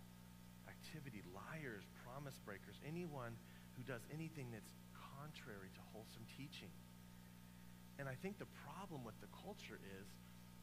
activity, 0.66 1.22
liars, 1.30 1.86
promise 2.02 2.34
breakers, 2.42 2.74
anyone 2.82 3.38
who 3.78 3.82
does 3.86 4.02
anything 4.10 4.50
that's 4.50 4.74
contrary 4.90 5.70
to 5.70 5.82
wholesome 5.94 6.26
teaching. 6.34 6.70
And 8.02 8.10
I 8.10 8.18
think 8.18 8.42
the 8.42 8.50
problem 8.66 9.06
with 9.06 9.14
the 9.22 9.30
culture 9.30 9.78
is, 9.78 10.06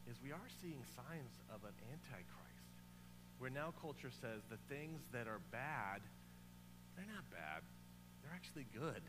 is 0.06 0.20
we 0.20 0.36
are 0.36 0.50
seeing 0.60 0.84
signs 0.94 1.34
of 1.48 1.64
an 1.64 1.76
antichrist 1.90 2.54
where 3.40 3.50
now 3.50 3.74
culture 3.82 4.12
says 4.12 4.44
the 4.52 4.62
things 4.70 5.02
that 5.12 5.28
are 5.28 5.42
bad, 5.52 6.04
they're 6.96 7.10
not 7.10 7.26
bad. 7.32 7.64
They're 8.22 8.36
actually 8.36 8.68
good. 8.72 9.02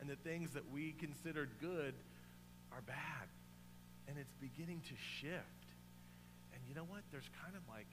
And 0.00 0.08
the 0.08 0.16
things 0.16 0.52
that 0.56 0.64
we 0.72 0.92
considered 0.96 1.50
good 1.60 1.92
are 2.72 2.80
bad. 2.86 3.28
And 4.08 4.16
it's 4.16 4.32
beginning 4.40 4.80
to 4.88 4.94
shift. 5.20 5.66
And 6.54 6.62
you 6.68 6.74
know 6.74 6.88
what? 6.88 7.04
There's 7.12 7.28
kind 7.44 7.52
of 7.52 7.62
like 7.68 7.86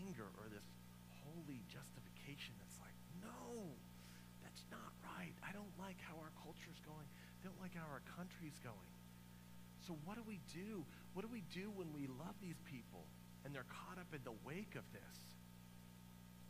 anger 0.00 0.28
or 0.40 0.48
this 0.48 0.64
holy 1.24 1.60
justification 1.68 2.56
that's 2.58 2.78
like, 2.80 2.96
no, 3.20 3.76
that's 4.40 4.64
not 4.72 4.90
right. 5.04 5.36
I 5.44 5.52
don't 5.52 5.72
like 5.76 6.00
how 6.00 6.16
our 6.16 6.32
culture's 6.40 6.80
going. 6.82 7.04
I 7.04 7.40
don't 7.44 7.60
like 7.60 7.76
how 7.76 7.86
our 7.88 8.02
country's 8.16 8.56
going. 8.64 8.92
So 9.84 9.96
what 10.04 10.16
do 10.16 10.24
we 10.24 10.40
do? 10.52 10.84
What 11.12 11.22
do 11.22 11.30
we 11.32 11.44
do 11.52 11.72
when 11.72 11.92
we 11.92 12.06
love 12.06 12.36
these 12.40 12.60
people? 12.64 13.04
and 13.44 13.54
they're 13.54 13.68
caught 13.68 13.98
up 13.98 14.12
in 14.12 14.20
the 14.24 14.36
wake 14.44 14.74
of 14.76 14.84
this? 14.92 15.18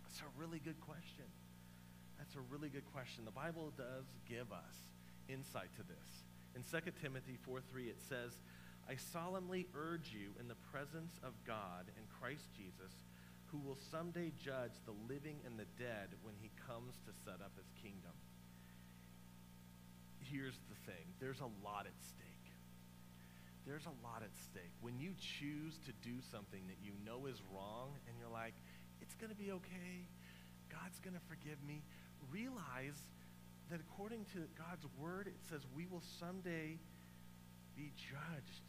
That's 0.02 0.20
a 0.20 0.30
really 0.38 0.58
good 0.58 0.80
question. 0.80 1.28
That's 2.18 2.34
a 2.34 2.40
really 2.50 2.68
good 2.68 2.86
question. 2.92 3.24
The 3.24 3.30
Bible 3.30 3.72
does 3.76 4.04
give 4.28 4.52
us 4.52 4.76
insight 5.28 5.70
to 5.76 5.82
this. 5.82 6.08
In 6.54 6.62
2 6.66 6.90
Timothy 7.00 7.38
4 7.46 7.60
3, 7.60 7.84
it 7.84 8.00
says, 8.08 8.42
I 8.88 8.96
solemnly 8.96 9.66
urge 9.74 10.10
you 10.12 10.34
in 10.40 10.48
the 10.48 10.58
presence 10.72 11.14
of 11.22 11.32
God 11.46 11.86
and 11.96 12.04
Christ 12.20 12.50
Jesus, 12.56 12.92
who 13.50 13.58
will 13.58 13.78
someday 13.90 14.32
judge 14.38 14.78
the 14.86 14.94
living 15.08 15.42
and 15.44 15.58
the 15.58 15.68
dead 15.78 16.14
when 16.22 16.34
he 16.40 16.50
comes 16.66 16.94
to 17.06 17.12
set 17.24 17.42
up 17.42 17.52
his 17.56 17.70
kingdom. 17.82 18.14
Here's 20.18 20.58
the 20.70 20.78
thing 20.86 21.10
there's 21.18 21.40
a 21.40 21.50
lot 21.66 21.86
at 21.86 21.98
stake 22.00 22.30
there's 23.66 23.86
a 23.86 23.96
lot 24.02 24.22
at 24.22 24.34
stake. 24.34 24.72
When 24.80 24.98
you 24.98 25.12
choose 25.14 25.78
to 25.86 25.92
do 26.02 26.18
something 26.32 26.66
that 26.68 26.82
you 26.82 26.92
know 27.04 27.26
is 27.26 27.40
wrong 27.52 27.94
and 28.08 28.16
you're 28.18 28.32
like, 28.32 28.54
it's 29.00 29.14
going 29.14 29.30
to 29.30 29.36
be 29.36 29.52
okay. 29.52 30.08
God's 30.66 30.98
going 31.00 31.14
to 31.14 31.22
forgive 31.28 31.62
me. 31.62 31.82
Realize 32.30 32.98
that 33.70 33.80
according 33.80 34.24
to 34.32 34.48
God's 34.56 34.86
word, 34.98 35.26
it 35.26 35.38
says 35.48 35.60
we 35.76 35.86
will 35.86 36.02
someday 36.18 36.78
be 37.76 37.92
judged. 37.94 38.66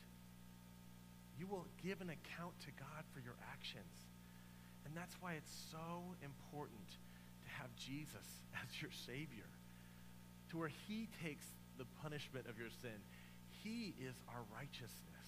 You 1.40 1.48
will 1.48 1.66
give 1.82 2.02
an 2.02 2.14
account 2.14 2.54
to 2.68 2.72
God 2.78 3.02
for 3.14 3.20
your 3.20 3.36
actions. 3.50 4.11
And 4.86 4.96
that's 4.96 5.16
why 5.22 5.34
it's 5.34 5.54
so 5.72 6.16
important 6.24 6.88
to 7.44 7.50
have 7.60 7.74
Jesus 7.76 8.28
as 8.56 8.82
your 8.82 8.92
Savior, 8.92 9.50
to 10.50 10.58
where 10.58 10.72
He 10.88 11.08
takes 11.24 11.46
the 11.78 11.86
punishment 12.02 12.48
of 12.48 12.58
your 12.58 12.70
sin. 12.82 13.00
He 13.64 13.94
is 14.00 14.16
our 14.30 14.44
righteousness. 14.54 15.28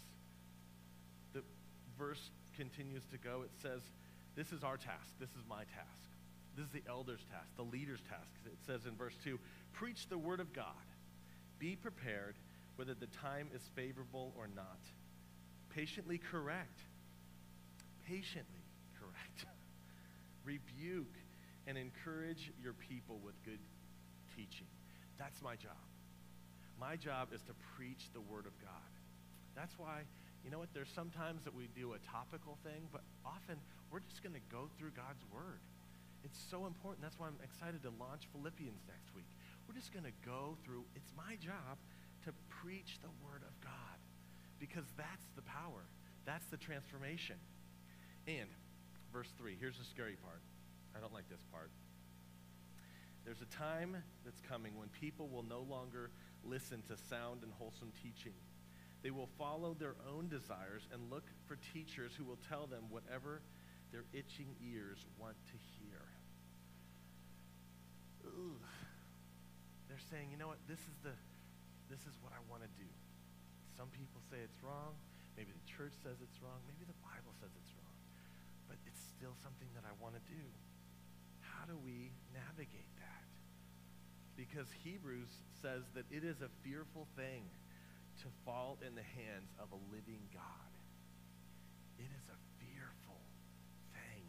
The 1.34 1.44
verse 1.98 2.32
continues 2.56 3.06
to 3.12 3.18
go. 3.18 3.42
It 3.44 3.52
says, 3.62 3.82
This 4.36 4.52
is 4.52 4.64
our 4.64 4.78
task. 4.78 5.14
This 5.20 5.30
is 5.30 5.44
my 5.48 5.64
task. 5.66 6.10
This 6.56 6.66
is 6.66 6.72
the 6.72 6.84
elder's 6.88 7.24
task, 7.32 7.48
the 7.56 7.64
leader's 7.64 8.02
task. 8.02 8.30
It 8.46 8.60
says 8.66 8.86
in 8.86 8.96
verse 8.96 9.16
2 9.24 9.40
Preach 9.74 10.08
the 10.08 10.18
word 10.18 10.40
of 10.40 10.54
God. 10.54 10.66
Be 11.60 11.76
prepared 11.76 12.36
whether 12.76 12.94
the 12.94 13.08
time 13.08 13.48
is 13.54 13.62
favorable 13.76 14.34
or 14.38 14.48
not. 14.56 14.80
Patiently 15.70 16.18
correct. 16.18 16.80
Patiently. 18.08 18.63
Rebuke 20.44 21.16
and 21.68 21.78
encourage 21.78 22.52
your 22.62 22.74
people 22.74 23.20
with 23.24 23.36
good 23.44 23.60
teaching. 24.36 24.68
That's 25.18 25.42
my 25.42 25.56
job. 25.56 25.80
My 26.80 26.96
job 26.96 27.30
is 27.34 27.42
to 27.44 27.54
preach 27.76 28.10
the 28.14 28.22
Word 28.22 28.46
of 28.46 28.56
God. 28.60 28.92
That's 29.56 29.78
why, 29.78 30.04
you 30.44 30.52
know 30.52 30.60
what, 30.60 30.74
there's 30.74 30.92
sometimes 30.94 31.44
that 31.46 31.54
we 31.54 31.70
do 31.76 31.94
a 31.94 32.00
topical 32.10 32.58
thing, 32.64 32.90
but 32.92 33.02
often 33.26 33.56
we're 33.92 34.02
just 34.02 34.24
going 34.24 34.34
to 34.34 34.46
go 34.52 34.68
through 34.78 34.92
God's 34.92 35.24
Word. 35.32 35.62
It's 36.24 36.40
so 36.50 36.66
important. 36.66 37.04
That's 37.04 37.20
why 37.20 37.28
I'm 37.28 37.40
excited 37.44 37.84
to 37.84 37.92
launch 38.00 38.28
Philippians 38.32 38.82
next 38.88 39.14
week. 39.16 39.28
We're 39.68 39.76
just 39.76 39.94
going 39.94 40.06
to 40.06 40.18
go 40.26 40.58
through, 40.66 40.84
it's 40.96 41.12
my 41.16 41.36
job 41.40 41.78
to 42.26 42.32
preach 42.50 43.00
the 43.04 43.12
Word 43.24 43.44
of 43.48 43.54
God 43.62 44.00
because 44.60 44.88
that's 44.98 45.30
the 45.36 45.44
power, 45.44 45.84
that's 46.26 46.48
the 46.48 46.58
transformation. 46.58 47.36
And, 48.28 48.48
verse 49.14 49.30
3, 49.38 49.56
here's 49.60 49.78
the 49.78 49.86
scary 49.86 50.18
part. 50.18 50.42
I 50.98 51.00
don't 51.00 51.14
like 51.14 51.30
this 51.30 51.46
part. 51.52 51.70
There's 53.24 53.42
a 53.42 53.52
time 53.56 53.96
that's 54.26 54.42
coming 54.50 54.76
when 54.76 54.90
people 54.90 55.30
will 55.30 55.44
no 55.44 55.62
longer 55.62 56.10
listen 56.44 56.84
to 56.90 56.98
sound 56.98 57.44
and 57.44 57.54
wholesome 57.54 57.94
teaching. 58.02 58.34
They 59.02 59.12
will 59.12 59.30
follow 59.38 59.76
their 59.78 59.96
own 60.10 60.28
desires 60.28 60.88
and 60.92 61.12
look 61.12 61.24
for 61.46 61.58
teachers 61.74 62.12
who 62.18 62.26
will 62.26 62.40
tell 62.50 62.68
them 62.68 62.84
whatever 62.90 63.42
their 63.92 64.04
itching 64.12 64.56
ears 64.60 65.06
want 65.20 65.36
to 65.52 65.58
hear. 65.78 66.02
Ooh. 68.26 68.58
They're 69.88 70.04
saying, 70.10 70.32
you 70.32 70.38
know 70.38 70.48
what, 70.48 70.60
this 70.68 70.80
is 70.80 70.98
the 71.04 71.14
this 71.92 72.00
is 72.08 72.16
what 72.24 72.34
I 72.34 72.42
want 72.50 72.64
to 72.64 72.72
do. 72.80 72.90
Some 73.78 73.92
people 73.94 74.18
say 74.32 74.42
it's 74.42 74.58
wrong. 74.64 74.96
Maybe 75.38 75.52
the 75.52 75.68
church 75.70 75.94
says 76.02 76.18
it's 76.24 76.42
wrong. 76.42 76.64
Maybe 76.66 76.88
the 76.88 76.98
Bible 77.04 77.36
says 77.38 77.52
it's 77.54 77.70
wrong. 77.78 77.83
But 78.74 78.82
it's 78.90 79.06
still 79.14 79.38
something 79.46 79.70
that 79.78 79.86
I 79.86 79.94
want 80.02 80.18
to 80.18 80.24
do. 80.26 80.42
How 81.46 81.70
do 81.70 81.78
we 81.78 82.10
navigate 82.34 82.90
that? 82.98 83.30
Because 84.34 84.66
Hebrews 84.82 85.30
says 85.62 85.86
that 85.94 86.10
it 86.10 86.26
is 86.26 86.42
a 86.42 86.50
fearful 86.66 87.06
thing 87.14 87.46
to 88.26 88.34
fall 88.42 88.82
in 88.82 88.98
the 88.98 89.06
hands 89.06 89.54
of 89.62 89.70
a 89.70 89.80
living 89.94 90.26
God. 90.34 90.74
It 92.02 92.10
is 92.10 92.26
a 92.34 92.40
fearful 92.58 93.22
thing. 93.94 94.26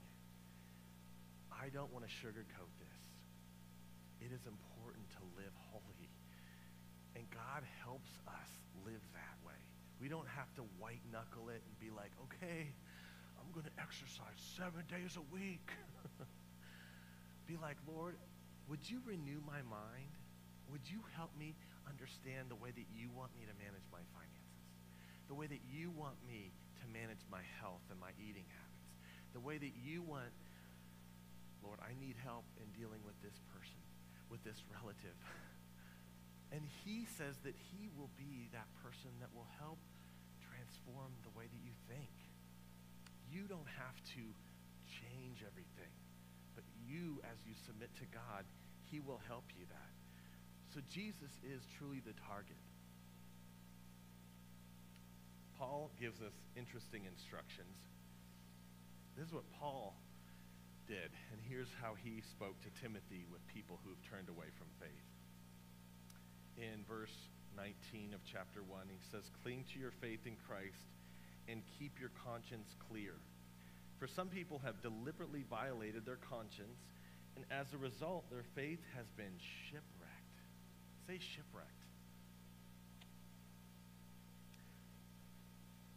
I 1.49 1.73
don't 1.73 1.89
want 1.89 2.05
to 2.05 2.13
sugarcoat 2.13 2.69
this. 2.77 3.01
It 4.21 4.29
is 4.29 4.45
important 4.45 5.09
to 5.17 5.25
live 5.41 5.57
holy. 5.73 6.13
And 7.17 7.25
God 7.33 7.65
helps 7.81 8.13
us 8.29 8.51
live 8.85 9.01
that 9.17 9.37
way. 9.41 9.57
We 9.97 10.13
don't 10.13 10.29
have 10.37 10.53
to 10.61 10.69
white 10.77 11.01
knuckle 11.09 11.49
it 11.49 11.65
and 11.65 11.73
be 11.81 11.89
like, 11.89 12.13
okay, 12.29 12.77
going 13.55 13.71
to 13.71 13.79
exercise 13.79 14.35
seven 14.59 14.83
days 14.91 15.15
a 15.15 15.23
week. 15.31 15.71
be 17.47 17.55
like, 17.63 17.79
Lord, 17.87 18.19
would 18.67 18.83
you 18.83 18.99
renew 19.07 19.39
my 19.47 19.63
mind? 19.71 20.11
Would 20.75 20.83
you 20.91 20.99
help 21.15 21.31
me 21.39 21.55
understand 21.87 22.51
the 22.51 22.59
way 22.59 22.75
that 22.75 22.89
you 22.91 23.15
want 23.15 23.31
me 23.39 23.47
to 23.47 23.55
manage 23.63 23.87
my 23.95 24.03
finances? 24.11 24.59
The 25.31 25.39
way 25.39 25.47
that 25.47 25.63
you 25.71 25.95
want 25.95 26.19
me 26.27 26.51
to 26.83 26.85
manage 26.91 27.23
my 27.31 27.47
health 27.63 27.87
and 27.95 28.01
my 28.03 28.11
eating 28.19 28.45
habits? 28.51 28.91
The 29.39 29.43
way 29.45 29.55
that 29.55 29.75
you 29.87 30.03
want, 30.03 30.35
Lord, 31.63 31.79
I 31.79 31.95
need 32.03 32.19
help 32.27 32.45
in 32.59 32.67
dealing 32.75 33.07
with 33.07 33.15
this 33.23 33.39
person, 33.55 33.79
with 34.35 34.43
this 34.43 34.67
relative. 34.75 35.15
And 36.53 36.63
he 36.87 37.03
says 37.19 37.35
that 37.43 37.59
he 37.59 37.91
will 37.99 38.15
be 38.15 38.47
that 38.55 38.71
person 38.79 39.11
that 39.19 39.27
will 39.35 39.49
help 39.59 39.79
transform 40.39 41.11
the 41.27 41.35
way 41.35 41.51
that 41.51 41.63
you 41.67 41.75
think. 41.91 42.24
You 43.35 43.51
don't 43.51 43.67
have 43.83 43.99
to 44.15 44.23
change 44.87 45.43
everything, 45.43 45.91
but 46.55 46.63
you, 46.87 47.19
as 47.27 47.43
you 47.43 47.59
submit 47.67 47.91
to 47.99 48.07
God, 48.15 48.47
he 48.87 49.03
will 49.03 49.19
help 49.27 49.51
you 49.59 49.67
that. 49.75 49.95
So 50.71 50.79
Jesus 50.87 51.35
is 51.43 51.67
truly 51.75 51.99
the 51.99 52.15
target. 52.31 52.63
Paul 55.59 55.91
gives 55.99 56.23
us 56.23 56.35
interesting 56.55 57.11
instructions. 57.11 57.75
This 59.19 59.27
is 59.27 59.35
what 59.35 59.51
Paul 59.59 59.99
did, 60.87 61.11
and 61.35 61.43
here's 61.43 61.75
how 61.83 61.99
he 61.99 62.23
spoke 62.23 62.55
to 62.63 62.71
Timothy 62.79 63.27
with 63.35 63.43
people 63.51 63.83
who've 63.83 63.99
turned 64.07 64.31
away 64.31 64.55
from 64.55 64.71
faith. 64.79 65.11
In 66.55 66.87
verse 66.87 67.15
19 67.59 68.15
of 68.15 68.23
chapter 68.23 68.63
1, 68.63 68.87
he 68.87 69.03
says, 69.11 69.27
Cling 69.43 69.67
to 69.75 69.83
your 69.83 69.91
faith 69.99 70.23
in 70.23 70.39
Christ 70.47 70.87
and 71.49 71.63
keep 71.79 72.01
your 72.01 72.11
conscience 72.25 72.75
clear. 72.89 73.15
For 73.99 74.07
some 74.07 74.29
people 74.29 74.61
have 74.65 74.81
deliberately 74.83 75.45
violated 75.49 76.05
their 76.05 76.19
conscience, 76.29 76.81
and 77.37 77.45
as 77.51 77.73
a 77.73 77.79
result, 77.79 78.29
their 78.31 78.45
faith 78.55 78.81
has 78.97 79.07
been 79.17 79.35
shipwrecked. 79.69 80.39
Say 81.07 81.19
shipwrecked. 81.19 81.85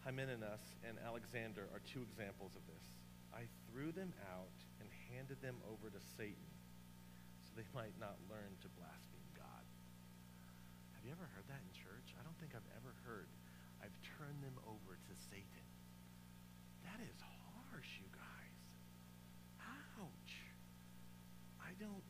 Hymenaeus 0.07 0.63
and 0.87 0.95
Alexander 1.03 1.67
are 1.75 1.83
two 1.83 1.99
examples 1.99 2.55
of 2.55 2.63
this. 2.63 2.85
I 3.35 3.43
threw 3.67 3.91
them 3.91 4.15
out 4.31 4.55
and 4.79 4.87
handed 5.11 5.43
them 5.43 5.59
over 5.67 5.91
to 5.91 5.99
Satan 6.15 6.47
so 7.43 7.51
they 7.59 7.67
might 7.75 7.91
not 7.99 8.15
learn 8.31 8.55
to 8.63 8.71
blaspheme 8.79 9.31
God. 9.35 9.67
Have 10.95 11.03
you 11.03 11.11
ever 11.11 11.27
heard 11.35 11.43
that 11.51 11.59
in 11.59 11.71
church? 11.75 12.15
I 12.15 12.23
don't 12.23 12.39
think 12.39 12.55
I've 12.55 12.71
ever 12.79 12.95
heard. 13.03 13.27
I've 13.81 13.95
turned 14.17 14.41
them 14.43 14.57
over 14.65 14.95
to 14.97 15.13
Satan. 15.29 15.65
That 16.83 16.99
is 17.03 17.17
harsh, 17.21 17.91
you 18.01 18.09
guys. 18.11 18.57
Ouch. 19.99 20.33
I 21.61 21.73
don't, 21.79 22.03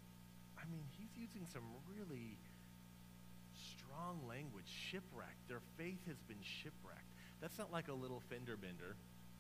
I 0.58 0.63
mean, 0.69 0.86
he's 0.95 1.12
using 1.17 1.45
some 1.51 1.65
really 1.89 2.38
strong 3.53 4.21
language. 4.27 4.67
Shipwrecked. 4.91 5.47
Their 5.47 5.62
faith 5.77 5.99
has 6.08 6.17
been 6.27 6.41
shipwrecked. 6.41 7.12
That's 7.41 7.58
not 7.58 7.71
like 7.71 7.88
a 7.88 7.93
little 7.93 8.21
fender 8.30 8.58
bender, 8.58 8.95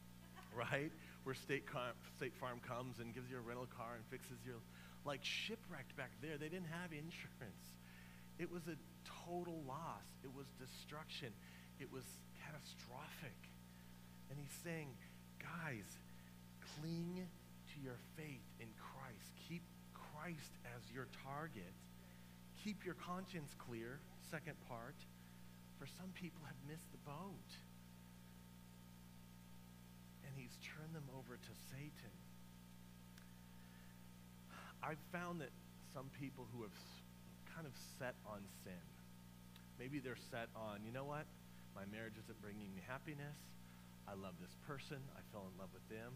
right? 0.55 0.91
Where 1.23 1.35
State, 1.35 1.65
Car- 1.69 1.97
State 2.17 2.33
Farm 2.39 2.59
comes 2.65 2.99
and 2.99 3.13
gives 3.13 3.29
you 3.29 3.37
a 3.37 3.41
rental 3.41 3.67
car 3.77 3.95
and 3.95 4.05
fixes 4.09 4.37
your, 4.45 4.59
like 5.05 5.21
shipwrecked 5.23 5.95
back 5.95 6.11
there. 6.21 6.37
They 6.37 6.49
didn't 6.49 6.71
have 6.71 6.91
insurance. 6.91 7.65
It 8.39 8.51
was 8.51 8.61
a 8.67 8.77
total 9.25 9.63
loss. 9.67 10.05
It 10.23 10.29
was 10.33 10.45
destruction. 10.61 11.33
It 11.79 11.91
was 11.91 12.03
catastrophic. 12.43 13.37
And 14.29 14.39
he's 14.39 14.55
saying, 14.63 14.89
guys, 15.39 15.87
cling 16.77 17.27
to 17.73 17.75
your 17.81 17.97
faith 18.15 18.45
in 18.59 18.67
Christ. 18.75 19.31
Keep 19.47 19.63
Christ 19.93 20.53
as 20.75 20.81
your 20.91 21.07
target. 21.23 21.73
Keep 22.63 22.83
your 22.83 22.95
conscience 22.95 23.55
clear, 23.57 23.99
second 24.29 24.55
part, 24.67 24.95
for 25.79 25.85
some 25.85 26.09
people 26.13 26.41
have 26.45 26.57
missed 26.67 26.91
the 26.91 26.97
boat 27.05 27.51
and 30.27 30.35
he's 30.35 30.57
turned 30.59 30.93
them 30.93 31.07
over 31.15 31.37
to 31.37 31.53
Satan. 31.71 32.15
I've 34.83 35.01
found 35.11 35.41
that 35.41 35.51
some 35.93 36.09
people 36.19 36.45
who 36.53 36.61
have 36.63 36.75
kind 37.55 37.65
of 37.65 37.73
set 37.97 38.15
on 38.25 38.41
sin, 38.63 38.85
maybe 39.79 39.99
they're 39.99 40.19
set 40.29 40.49
on, 40.55 40.83
you 40.85 40.91
know 40.91 41.05
what? 41.05 41.25
My 41.77 41.85
marriage 41.93 42.17
isn't 42.17 42.41
bringing 42.41 42.73
me 42.73 42.81
happiness. 42.89 43.37
I 44.09 44.17
love 44.17 44.33
this 44.41 44.57
person. 44.65 44.97
I 45.13 45.21
fell 45.29 45.45
in 45.45 45.53
love 45.61 45.69
with 45.77 45.85
them. 45.93 46.09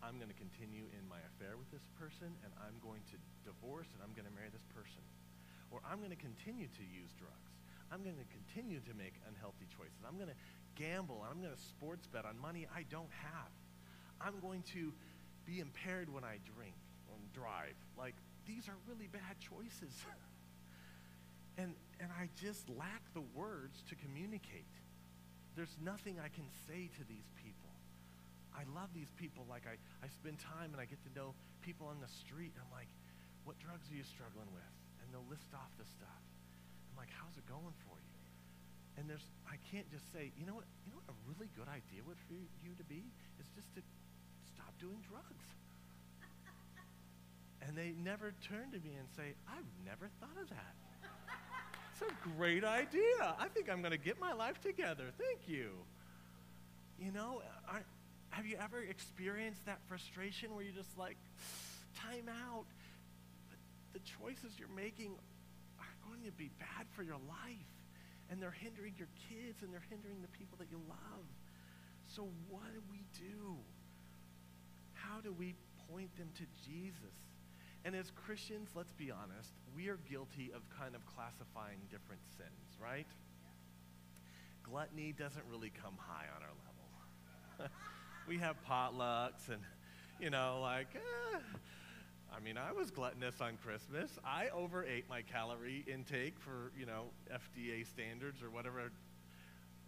I'm 0.00 0.16
going 0.16 0.32
to 0.32 0.40
continue 0.40 0.88
in 0.96 1.04
my 1.04 1.20
affair 1.36 1.60
with 1.60 1.68
this 1.68 1.84
person, 2.00 2.32
and 2.40 2.50
I'm 2.64 2.80
going 2.80 3.04
to 3.12 3.20
divorce, 3.44 3.92
and 3.92 4.00
I'm 4.00 4.16
going 4.16 4.24
to 4.24 4.32
marry 4.32 4.48
this 4.48 4.64
person. 4.72 5.04
Or 5.68 5.84
I'm 5.84 6.00
going 6.00 6.16
to 6.16 6.22
continue 6.24 6.64
to 6.64 6.84
use 6.88 7.12
drugs. 7.20 7.52
I'm 7.92 8.00
going 8.00 8.16
to 8.16 8.24
continue 8.32 8.80
to 8.88 8.96
make 8.96 9.20
unhealthy 9.28 9.68
choices. 9.68 10.00
I'm 10.00 10.16
going 10.16 10.32
to 10.32 10.40
gamble. 10.80 11.20
I'm 11.28 11.44
going 11.44 11.52
to 11.52 11.60
sports 11.60 12.08
bet 12.08 12.24
on 12.24 12.40
money 12.40 12.64
I 12.72 12.88
don't 12.88 13.12
have. 13.12 13.52
I'm 14.16 14.40
going 14.40 14.64
to 14.72 14.96
be 15.44 15.60
impaired 15.60 16.08
when 16.08 16.24
I 16.24 16.40
drink 16.56 16.72
and 17.12 17.20
drive. 17.36 17.76
Like, 18.00 18.16
these 18.48 18.64
are 18.64 18.80
really 18.88 19.12
bad 19.12 19.36
choices. 19.44 19.92
and, 21.60 21.76
and 22.00 22.08
I 22.16 22.32
just 22.40 22.72
lack 22.72 23.04
the 23.12 23.28
words 23.36 23.84
to 23.92 23.94
communicate. 23.94 24.64
There's 25.56 25.76
nothing 25.84 26.16
I 26.16 26.32
can 26.32 26.48
say 26.64 26.88
to 26.96 27.02
these 27.04 27.28
people. 27.36 27.72
I 28.56 28.64
love 28.72 28.88
these 28.92 29.10
people. 29.16 29.44
Like, 29.48 29.64
I, 29.68 29.76
I 30.04 30.08
spend 30.08 30.40
time 30.40 30.72
and 30.72 30.80
I 30.80 30.88
get 30.88 31.00
to 31.08 31.12
know 31.12 31.36
people 31.60 31.88
on 31.88 32.00
the 32.00 32.08
street. 32.08 32.52
I'm 32.56 32.72
like, 32.72 32.88
what 33.44 33.56
drugs 33.60 33.88
are 33.92 33.96
you 33.96 34.04
struggling 34.04 34.48
with? 34.52 34.72
And 35.02 35.12
they'll 35.12 35.28
list 35.28 35.52
off 35.56 35.72
the 35.76 35.88
stuff. 35.88 36.22
I'm 36.92 36.96
like, 37.00 37.12
how's 37.12 37.36
it 37.36 37.44
going 37.48 37.76
for 37.88 37.96
you? 37.96 38.16
And 39.00 39.08
there's, 39.08 39.24
I 39.48 39.56
can't 39.72 39.88
just 39.88 40.04
say, 40.12 40.32
you 40.36 40.44
know 40.44 40.56
what, 40.56 40.68
you 40.84 40.92
know 40.92 41.00
what 41.00 41.08
a 41.08 41.18
really 41.24 41.48
good 41.56 41.68
idea 41.68 42.04
would 42.04 42.20
for 42.28 42.36
you 42.36 42.72
to 42.76 42.84
be 42.84 43.00
is 43.40 43.48
just 43.56 43.72
to 43.76 43.80
stop 44.52 44.72
doing 44.80 45.00
drugs. 45.08 45.46
And 47.62 47.78
they 47.78 47.94
never 47.94 48.34
turn 48.42 48.74
to 48.74 48.80
me 48.82 48.98
and 48.98 49.06
say, 49.14 49.38
I've 49.46 49.70
never 49.86 50.10
thought 50.18 50.34
of 50.34 50.50
that. 50.50 50.74
It's 52.02 52.10
a 52.10 52.36
great 52.36 52.64
idea. 52.64 53.34
I 53.38 53.48
think 53.48 53.70
I'm 53.70 53.80
going 53.80 53.92
to 53.92 53.98
get 53.98 54.20
my 54.20 54.32
life 54.32 54.60
together. 54.60 55.06
Thank 55.18 55.48
you. 55.48 55.70
You 56.98 57.12
know, 57.12 57.42
have 58.30 58.46
you 58.46 58.56
ever 58.62 58.80
experienced 58.82 59.64
that 59.66 59.78
frustration 59.86 60.54
where 60.54 60.64
you're 60.64 60.74
just 60.74 60.96
like, 60.98 61.16
time 61.96 62.28
out? 62.28 62.64
The, 63.50 63.98
the 63.98 64.04
choices 64.18 64.58
you're 64.58 64.74
making 64.74 65.14
are 65.78 65.94
going 66.08 66.24
to 66.24 66.32
be 66.32 66.50
bad 66.58 66.86
for 66.90 67.02
your 67.02 67.20
life. 67.28 67.70
And 68.30 68.40
they're 68.40 68.50
hindering 68.50 68.94
your 68.96 69.08
kids 69.28 69.62
and 69.62 69.72
they're 69.72 69.84
hindering 69.90 70.22
the 70.22 70.28
people 70.28 70.56
that 70.58 70.70
you 70.70 70.80
love. 70.88 71.26
So, 72.08 72.28
what 72.48 72.64
do 72.72 72.80
we 72.90 73.04
do? 73.18 73.56
How 74.94 75.20
do 75.20 75.32
we 75.32 75.54
point 75.90 76.16
them 76.16 76.30
to 76.36 76.44
Jesus? 76.64 77.16
And 77.84 77.96
as 77.96 78.10
Christians, 78.12 78.68
let's 78.74 78.92
be 78.92 79.10
honest, 79.10 79.50
we 79.74 79.88
are 79.88 79.98
guilty 80.08 80.52
of 80.54 80.62
kind 80.78 80.94
of 80.94 81.04
classifying 81.06 81.78
different 81.90 82.22
sins, 82.36 82.78
right? 82.80 83.06
Gluttony 84.62 85.12
doesn't 85.18 85.44
really 85.50 85.72
come 85.82 85.94
high 85.98 86.26
on 86.36 86.42
our 86.42 86.54
level. 87.58 87.72
we 88.28 88.38
have 88.38 88.56
potlucks 88.68 89.48
and, 89.48 89.60
you 90.20 90.30
know, 90.30 90.60
like, 90.62 90.94
eh. 90.94 91.38
I 92.34 92.40
mean, 92.40 92.56
I 92.56 92.72
was 92.72 92.90
gluttonous 92.90 93.40
on 93.40 93.58
Christmas. 93.62 94.10
I 94.24 94.48
overate 94.48 95.04
my 95.08 95.22
calorie 95.22 95.84
intake 95.86 96.38
for, 96.38 96.72
you 96.78 96.86
know, 96.86 97.10
FDA 97.30 97.86
standards 97.86 98.42
or 98.42 98.48
whatever. 98.48 98.90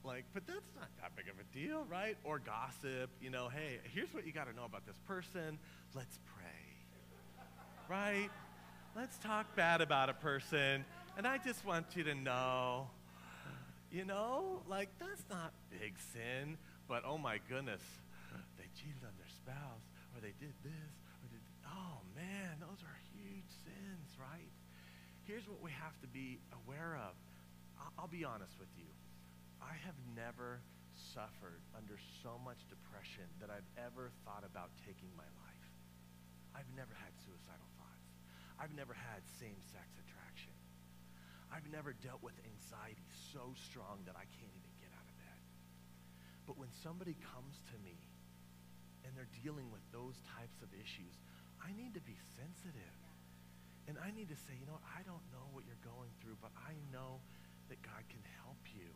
Like, 0.05 0.25
but 0.35 0.47
that's 0.47 0.69
not 0.77 0.89
that 1.01 1.17
big 1.17 1.27
of 1.29 1.37
a 1.41 1.57
deal, 1.57 1.87
right? 1.91 2.19
Or 2.25 2.39
gossip, 2.39 3.11
you 3.23 3.31
know, 3.31 3.49
hey, 3.49 3.79
here's 3.95 4.13
what 4.13 4.27
you 4.27 4.33
got 4.33 4.51
to 4.51 4.55
know 4.55 4.65
about 4.65 4.85
this 4.85 4.99
person. 5.07 5.59
Let's 5.95 6.19
pray, 6.37 6.64
right? 7.89 8.31
Let's 8.97 9.19
talk 9.19 9.55
bad 9.57 9.81
about 9.81 10.09
a 10.09 10.15
person. 10.15 10.85
And 11.17 11.27
I 11.27 11.39
just 11.39 11.65
want 11.65 11.87
you 11.95 12.05
to 12.05 12.15
know, 12.15 12.89
you 13.91 14.05
know, 14.05 14.63
like, 14.69 14.89
that's 14.99 15.25
not 15.31 15.53
big 15.71 15.95
sin, 16.13 16.59
but 16.89 17.05
oh 17.07 17.19
my 17.19 17.39
goodness, 17.49 17.83
they 18.59 18.67
cheated 18.75 19.03
on 19.07 19.15
their 19.17 19.31
spouse, 19.31 19.87
or 20.15 20.21
they 20.21 20.35
did 20.41 20.55
this, 20.63 20.95
or 21.23 21.29
did, 21.31 21.43
oh 21.67 22.03
man, 22.15 22.59
those 22.61 22.83
are 22.83 22.99
huge 23.15 23.47
sins, 23.63 24.09
right? 24.19 24.51
Here's 25.25 25.49
what 25.49 25.63
we 25.63 25.71
have 25.71 25.99
to 26.01 26.09
be 26.09 26.41
aware 26.67 26.99
of. 26.99 27.15
I'll, 27.99 28.09
be 28.09 28.25
honest 28.25 28.55
with 28.59 28.71
you. 28.77 28.91
I 29.61 29.75
have 29.85 29.97
never 30.15 30.61
suffered 31.15 31.63
under 31.77 31.99
so 32.23 32.41
much 32.45 32.59
depression 32.69 33.25
that 33.41 33.51
I've 33.51 33.67
ever 33.79 34.11
thought 34.25 34.45
about 34.45 34.71
taking 34.87 35.11
my 35.17 35.27
life. 35.43 35.54
I've 36.55 36.71
never 36.79 36.95
had 37.03 37.13
suicidal 37.27 37.69
thoughts. 37.77 38.09
I've 38.59 38.73
never 38.73 38.95
had 38.95 39.27
same-sex 39.43 39.99
attraction. 39.99 40.55
I've 41.51 41.67
never 41.71 41.93
dealt 41.93 42.23
with 42.23 42.35
anxiety 42.47 43.07
so 43.35 43.55
strong 43.59 44.03
that 44.07 44.15
I 44.15 44.27
can't 44.39 44.55
even 44.55 44.73
get 44.79 44.91
out 44.95 45.07
of 45.07 45.15
bed. 45.19 45.41
But 46.47 46.59
when 46.59 46.71
somebody 46.83 47.19
comes 47.35 47.59
to 47.75 47.77
me 47.83 47.99
and 49.07 49.15
they're 49.15 49.31
dealing 49.43 49.71
with 49.71 49.83
those 49.91 50.19
types 50.39 50.63
of 50.63 50.71
issues, 50.75 51.19
I 51.63 51.71
need 51.75 51.95
to 51.95 52.03
be 52.03 52.19
sensitive. 52.35 52.99
And 53.87 54.01
I 54.01 54.11
need 54.11 54.33
to 54.33 54.39
say, 54.49 54.57
you 54.57 54.65
know, 54.65 54.81
I 54.97 55.05
don't 55.05 55.23
know 55.31 55.47
what 55.53 55.69
you're 55.69 55.85
going 55.85 56.09
through, 56.23 56.41
but 56.41 56.51
I 56.57 56.73
know 56.89 57.21
that 57.69 57.83
God 57.85 58.03
can 58.09 58.25
help 58.43 58.61
you. 58.73 58.89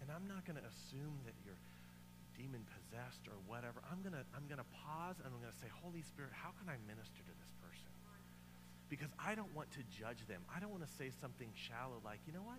And 0.00 0.08
I'm 0.08 0.24
not 0.24 0.48
going 0.48 0.56
to 0.56 0.64
assume 0.64 1.20
that 1.28 1.36
you're 1.44 1.60
demon 2.40 2.64
possessed 2.72 3.28
or 3.28 3.36
whatever. 3.44 3.84
I'm 3.92 4.00
going 4.00 4.16
to 4.16 4.24
I'm 4.32 4.48
going 4.48 4.62
to 4.62 4.70
pause 4.88 5.20
and 5.20 5.28
I'm 5.28 5.40
going 5.44 5.52
to 5.52 5.60
say, 5.60 5.68
"Holy 5.84 6.00
Spirit, 6.00 6.32
how 6.32 6.56
can 6.56 6.72
I 6.72 6.80
minister 6.88 7.20
to 7.20 7.34
this 7.36 7.52
person?" 7.60 7.92
Because 8.88 9.12
I 9.20 9.36
don't 9.36 9.52
want 9.52 9.70
to 9.76 9.84
judge 9.92 10.24
them. 10.26 10.40
I 10.48 10.58
don't 10.58 10.72
want 10.72 10.82
to 10.82 10.92
say 10.96 11.12
something 11.20 11.52
shallow 11.52 12.00
like, 12.00 12.24
"You 12.24 12.32
know 12.32 12.46
what? 12.48 12.58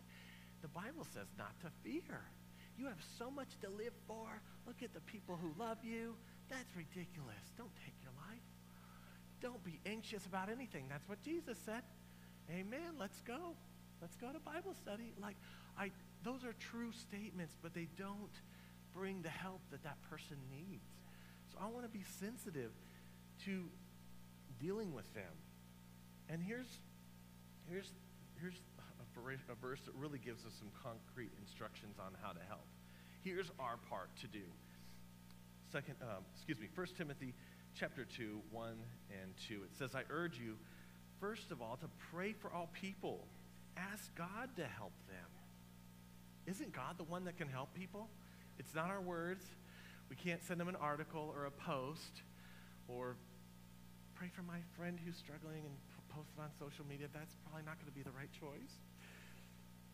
The 0.62 0.70
Bible 0.70 1.10
says 1.10 1.28
not 1.42 1.58
to 1.66 1.74
fear. 1.82 2.22
You 2.78 2.86
have 2.86 3.02
so 3.18 3.30
much 3.34 3.50
to 3.66 3.70
live 3.70 3.94
for. 4.06 4.30
Look 4.70 4.86
at 4.86 4.94
the 4.94 5.02
people 5.02 5.38
who 5.42 5.52
love 5.58 5.82
you. 5.84 6.16
That's 6.50 6.70
ridiculous. 6.78 7.42
Don't 7.58 7.74
take 7.82 7.98
your 8.06 8.14
life. 8.30 8.46
Don't 9.42 9.64
be 9.64 9.82
anxious 9.86 10.26
about 10.26 10.50
anything. 10.50 10.86
That's 10.88 11.08
what 11.10 11.22
Jesus 11.22 11.58
said. 11.66 11.82
Amen. 12.50 12.96
Let's 13.00 13.22
go. 13.22 13.58
Let's 14.02 14.16
go 14.16 14.32
to 14.32 14.40
Bible 14.40 14.74
study. 14.74 15.14
Like 15.22 15.36
I 15.78 15.92
those 16.24 16.44
are 16.44 16.54
true 16.54 16.92
statements, 16.92 17.58
but 17.62 17.74
they 17.74 17.88
don't 17.98 18.36
bring 18.94 19.22
the 19.22 19.30
help 19.30 19.62
that 19.72 19.84
that 19.84 19.98
person 20.10 20.38
needs. 20.52 20.90
So 21.52 21.58
I 21.62 21.68
want 21.68 21.84
to 21.84 21.90
be 21.90 22.04
sensitive 22.20 22.72
to 23.46 23.66
dealing 24.60 24.94
with 24.94 25.12
them. 25.14 25.34
And 26.30 26.42
here's, 26.42 26.80
here's, 27.70 27.92
here's 28.40 28.56
a, 28.56 29.56
verse 29.62 29.80
that 29.86 29.94
really 29.96 30.20
gives 30.20 30.46
us 30.46 30.54
some 30.58 30.70
concrete 30.82 31.32
instructions 31.40 31.98
on 32.00 32.14
how 32.22 32.32
to 32.32 32.40
help. 32.48 32.66
Here's 33.24 33.52
our 33.60 33.78
part 33.90 34.10
to 34.22 34.28
do. 34.28 34.46
Second, 35.72 35.96
um, 36.02 36.24
excuse 36.34 36.58
me, 36.60 36.68
1 36.74 36.88
Timothy 36.98 37.34
chapter 37.76 38.06
2, 38.06 38.40
1 38.52 38.70
and 39.22 39.32
2. 39.48 39.64
It 39.64 39.78
says, 39.78 39.96
I 39.96 40.04
urge 40.10 40.40
you, 40.40 40.56
first 41.20 41.52
of 41.52 41.62
all, 41.62 41.78
to 41.78 41.88
pray 42.14 42.34
for 42.34 42.52
all 42.52 42.70
people. 42.74 43.28
Ask 43.78 44.16
God 44.16 44.50
to 44.56 44.64
help 44.64 44.94
them 45.08 45.32
isn't 46.48 46.74
God 46.74 46.98
the 46.98 47.04
one 47.04 47.26
that 47.26 47.38
can 47.38 47.48
help 47.48 47.74
people? 47.74 48.10
It's 48.62 48.76
not 48.76 48.92
our 48.92 49.02
words. 49.02 49.44
We 50.08 50.16
can't 50.16 50.44
send 50.44 50.60
them 50.60 50.68
an 50.68 50.76
article 50.76 51.34
or 51.36 51.46
a 51.46 51.52
post 51.52 52.22
or 52.88 53.16
pray 54.14 54.30
for 54.36 54.44
my 54.44 54.60
friend 54.78 55.00
who's 55.04 55.16
struggling 55.18 55.66
and 55.66 55.74
post 56.10 56.30
it 56.38 56.42
on 56.42 56.50
social 56.60 56.86
media. 56.88 57.08
That's 57.12 57.36
probably 57.44 57.66
not 57.66 57.80
going 57.80 57.88
to 57.88 57.98
be 57.98 58.04
the 58.04 58.12
right 58.12 58.30
choice. 58.40 58.78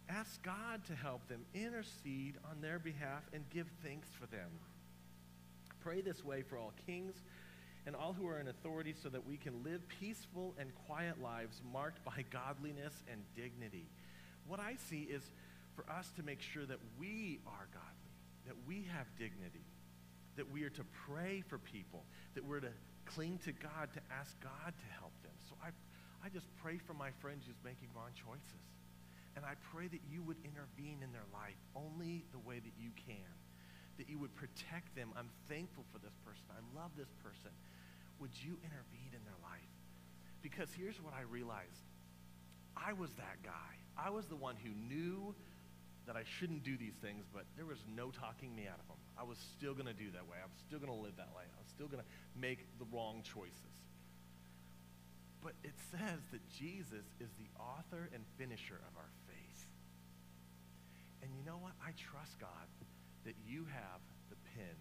Ask 0.09 0.43
God 0.43 0.83
to 0.87 0.95
help 0.95 1.25
them, 1.29 1.45
intercede 1.53 2.35
on 2.51 2.59
their 2.59 2.77
behalf, 2.77 3.23
and 3.31 3.49
give 3.49 3.67
thanks 3.81 4.09
for 4.19 4.25
them. 4.25 4.49
Pray 5.79 6.01
this 6.01 6.25
way 6.25 6.41
for 6.41 6.57
all 6.57 6.73
kings 6.85 7.15
and 7.85 7.95
all 7.95 8.11
who 8.11 8.27
are 8.27 8.41
in 8.41 8.49
authority 8.49 8.93
so 9.01 9.07
that 9.07 9.25
we 9.25 9.37
can 9.37 9.63
live 9.63 9.79
peaceful 9.87 10.53
and 10.59 10.75
quiet 10.87 11.21
lives 11.23 11.61
marked 11.71 12.03
by 12.03 12.25
godliness 12.31 12.95
and 13.09 13.21
dignity. 13.33 13.85
What 14.45 14.59
I 14.59 14.75
see 14.89 15.07
is 15.09 15.23
for 15.73 15.89
us 15.89 16.09
to 16.17 16.23
make 16.23 16.41
sure 16.41 16.65
that 16.65 16.79
we 16.99 17.39
are 17.47 17.67
godly, 17.71 18.06
that 18.47 18.55
we 18.65 18.87
have 18.95 19.05
dignity, 19.19 19.67
that 20.35 20.49
we 20.49 20.63
are 20.63 20.71
to 20.71 20.85
pray 21.05 21.43
for 21.47 21.57
people, 21.57 22.03
that 22.35 22.43
we're 22.43 22.59
to 22.59 22.71
cling 23.05 23.39
to 23.45 23.51
God, 23.51 23.91
to 23.93 24.01
ask 24.11 24.35
God 24.41 24.73
to 24.73 24.87
help 24.99 25.13
them. 25.23 25.35
So 25.47 25.55
I, 25.63 25.69
I 26.25 26.29
just 26.29 26.47
pray 26.57 26.77
for 26.77 26.93
my 26.93 27.11
friends 27.21 27.45
who's 27.45 27.59
making 27.63 27.89
wrong 27.95 28.11
choices. 28.15 28.63
And 29.35 29.45
I 29.45 29.53
pray 29.71 29.87
that 29.87 30.01
you 30.09 30.23
would 30.23 30.37
intervene 30.43 30.99
in 31.03 31.13
their 31.13 31.27
life 31.31 31.59
only 31.75 32.25
the 32.31 32.39
way 32.39 32.57
that 32.59 32.73
you 32.79 32.89
can, 32.97 33.31
that 33.97 34.09
you 34.09 34.17
would 34.17 34.33
protect 34.35 34.95
them. 34.95 35.13
I'm 35.15 35.29
thankful 35.47 35.85
for 35.93 35.99
this 35.99 36.17
person. 36.25 36.43
I 36.49 36.61
love 36.73 36.91
this 36.97 37.13
person. 37.21 37.53
Would 38.19 38.33
you 38.33 38.57
intervene 38.65 39.13
in 39.13 39.23
their 39.23 39.37
life? 39.45 39.71
Because 40.41 40.69
here's 40.73 40.97
what 41.01 41.13
I 41.13 41.21
realized. 41.21 41.85
I 42.75 42.93
was 42.93 43.13
that 43.21 43.43
guy. 43.43 43.73
I 43.97 44.09
was 44.09 44.25
the 44.25 44.35
one 44.35 44.55
who 44.57 44.73
knew 44.73 45.35
that 46.07 46.15
I 46.15 46.23
shouldn't 46.23 46.63
do 46.63 46.77
these 46.79 46.95
things, 47.03 47.27
but 47.31 47.43
there 47.55 47.67
was 47.67 47.83
no 47.85 48.09
talking 48.09 48.55
me 48.55 48.65
out 48.65 48.79
of 48.79 48.87
them. 48.87 48.97
I 49.19 49.23
was 49.23 49.37
still 49.59 49.75
going 49.75 49.91
to 49.91 49.93
do 49.93 50.09
that 50.15 50.23
way. 50.23 50.39
I 50.39 50.47
was 50.47 50.57
still 50.63 50.79
going 50.79 50.91
to 50.91 50.97
live 50.97 51.19
that 51.19 51.35
way. 51.35 51.43
I 51.43 51.59
was 51.59 51.67
still 51.67 51.87
going 51.87 52.01
to 52.01 52.09
make 52.39 52.63
the 52.79 52.87
wrong 52.95 53.21
choices. 53.27 53.75
But 55.43 55.53
it 55.67 55.75
says 55.91 56.23
that 56.31 56.41
Jesus 56.49 57.05
is 57.19 57.29
the 57.35 57.51
author 57.59 58.09
and 58.15 58.23
finisher 58.39 58.79
of 58.87 58.93
our 58.95 59.11
faith. 59.27 59.67
And 61.21 61.35
you 61.35 61.43
know 61.43 61.59
what? 61.59 61.75
I 61.83 61.91
trust 61.95 62.39
God 62.39 62.67
that 63.27 63.35
you 63.43 63.67
have 63.67 64.01
the 64.31 64.39
pen 64.55 64.75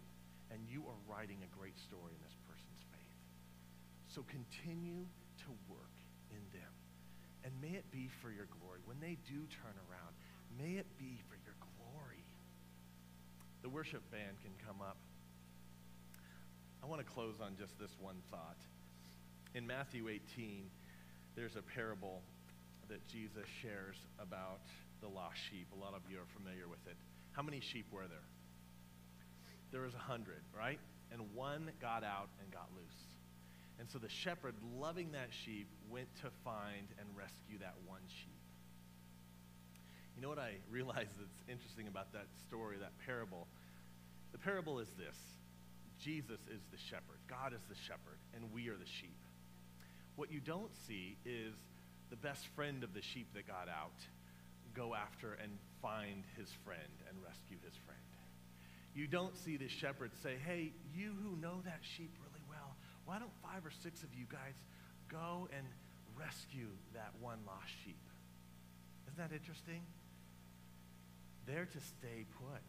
and 0.55 0.63
you 0.71 0.87
are 0.87 0.99
writing 1.11 1.43
a 1.43 1.51
great 1.51 1.75
story 1.75 2.15
in 2.15 2.23
this 2.23 2.39
person's 2.47 2.87
faith. 2.95 3.19
So 4.07 4.23
continue 4.31 5.11
to 5.43 5.51
work 5.67 5.97
in 6.31 6.43
them. 6.55 6.73
And 7.43 7.51
may 7.59 7.79
it 7.79 7.87
be 7.91 8.11
for 8.23 8.31
your 8.31 8.47
glory. 8.59 8.79
When 8.87 8.99
they 8.99 9.19
do 9.27 9.47
turn 9.51 9.75
around, 9.91 10.15
May 10.59 10.79
it 10.79 10.87
be 10.99 11.21
for 11.29 11.37
your 11.45 11.55
glory. 11.61 12.25
The 13.63 13.69
worship 13.69 14.03
band 14.11 14.37
can 14.43 14.53
come 14.67 14.81
up. 14.81 14.97
I 16.83 16.87
want 16.87 17.05
to 17.05 17.07
close 17.07 17.41
on 17.41 17.57
just 17.59 17.79
this 17.79 17.91
one 17.99 18.23
thought. 18.31 18.59
In 19.55 19.67
Matthew 19.67 20.09
18, 20.09 20.71
there's 21.35 21.57
a 21.57 21.63
parable 21.63 22.23
that 22.89 23.07
Jesus 23.09 23.47
shares 23.61 23.97
about 24.21 24.61
the 25.01 25.09
lost 25.09 25.39
sheep. 25.51 25.69
A 25.75 25.79
lot 25.79 25.95
of 25.95 26.03
you 26.11 26.19
are 26.19 26.29
familiar 26.37 26.69
with 26.69 26.87
it. 26.87 26.97
How 27.33 27.43
many 27.43 27.61
sheep 27.61 27.87
were 27.91 28.07
there? 28.07 28.29
There 29.73 29.83
was 29.83 29.95
a 29.95 29.99
hundred, 29.99 30.43
right? 30.57 30.79
And 31.13 31.21
one 31.35 31.71
got 31.81 32.05
out 32.05 32.29
and 32.41 32.53
got 32.53 32.69
loose. 32.75 33.17
And 33.79 33.91
so 33.91 33.99
the 33.99 34.09
shepherd, 34.09 34.55
loving 34.79 35.13
that 35.13 35.29
sheep, 35.45 35.69
went 35.91 36.09
to 36.23 36.31
find 36.45 36.89
and 36.99 37.09
rescue 37.17 37.59
that 37.59 37.75
one 37.85 38.01
sheep. 38.09 38.36
You 40.17 40.23
know 40.23 40.29
what 40.29 40.39
I 40.39 40.55
realize 40.71 41.13
that's 41.19 41.43
interesting 41.49 41.87
about 41.87 42.13
that 42.13 42.27
story, 42.49 42.77
that 42.81 42.93
parable? 43.05 43.47
The 44.33 44.39
parable 44.39 44.79
is 44.81 44.89
this 44.99 45.17
Jesus 46.01 46.41
is 46.49 46.61
the 46.73 46.79
shepherd, 46.79 47.21
God 47.29 47.53
is 47.53 47.63
the 47.69 47.77
shepherd, 47.77 48.19
and 48.35 48.53
we 48.53 48.69
are 48.69 48.77
the 48.77 48.89
sheep. 48.89 49.17
What 50.17 50.33
you 50.33 50.41
don't 50.41 50.75
see 50.89 51.17
is 51.25 51.55
the 52.11 52.17
best 52.17 52.47
friend 52.57 52.83
of 52.83 52.95
the 52.95 53.03
sheep 53.03 53.29
that 53.35 53.47
got 53.47 53.69
out 53.69 54.01
go 54.75 54.95
after 54.95 55.35
and 55.43 55.53
find 55.81 56.25
his 56.37 56.49
friend 56.65 56.93
and 57.09 57.17
rescue 57.25 57.57
his 57.65 57.75
friend. 57.85 58.01
You 58.95 59.07
don't 59.07 59.37
see 59.37 59.57
the 59.57 59.69
shepherd 59.69 60.13
say, 60.23 60.37
Hey, 60.45 60.73
you 60.95 61.13
who 61.23 61.37
know 61.37 61.61
that 61.65 61.81
sheep 61.83 62.13
really 62.25 62.45
well, 62.49 62.77
why 63.05 63.19
don't 63.19 63.33
five 63.43 63.65
or 63.65 63.73
six 63.83 64.03
of 64.03 64.09
you 64.15 64.25
guys 64.31 64.57
go 65.09 65.49
and 65.57 65.67
rescue 66.17 66.69
that 66.95 67.13
one 67.21 67.39
lost 67.47 67.73
sheep? 67.85 68.01
Isn't 69.09 69.19
that 69.19 69.35
interesting? 69.35 69.83
They're 71.47 71.71
to 71.71 71.81
stay 71.81 72.27
put. 72.43 72.67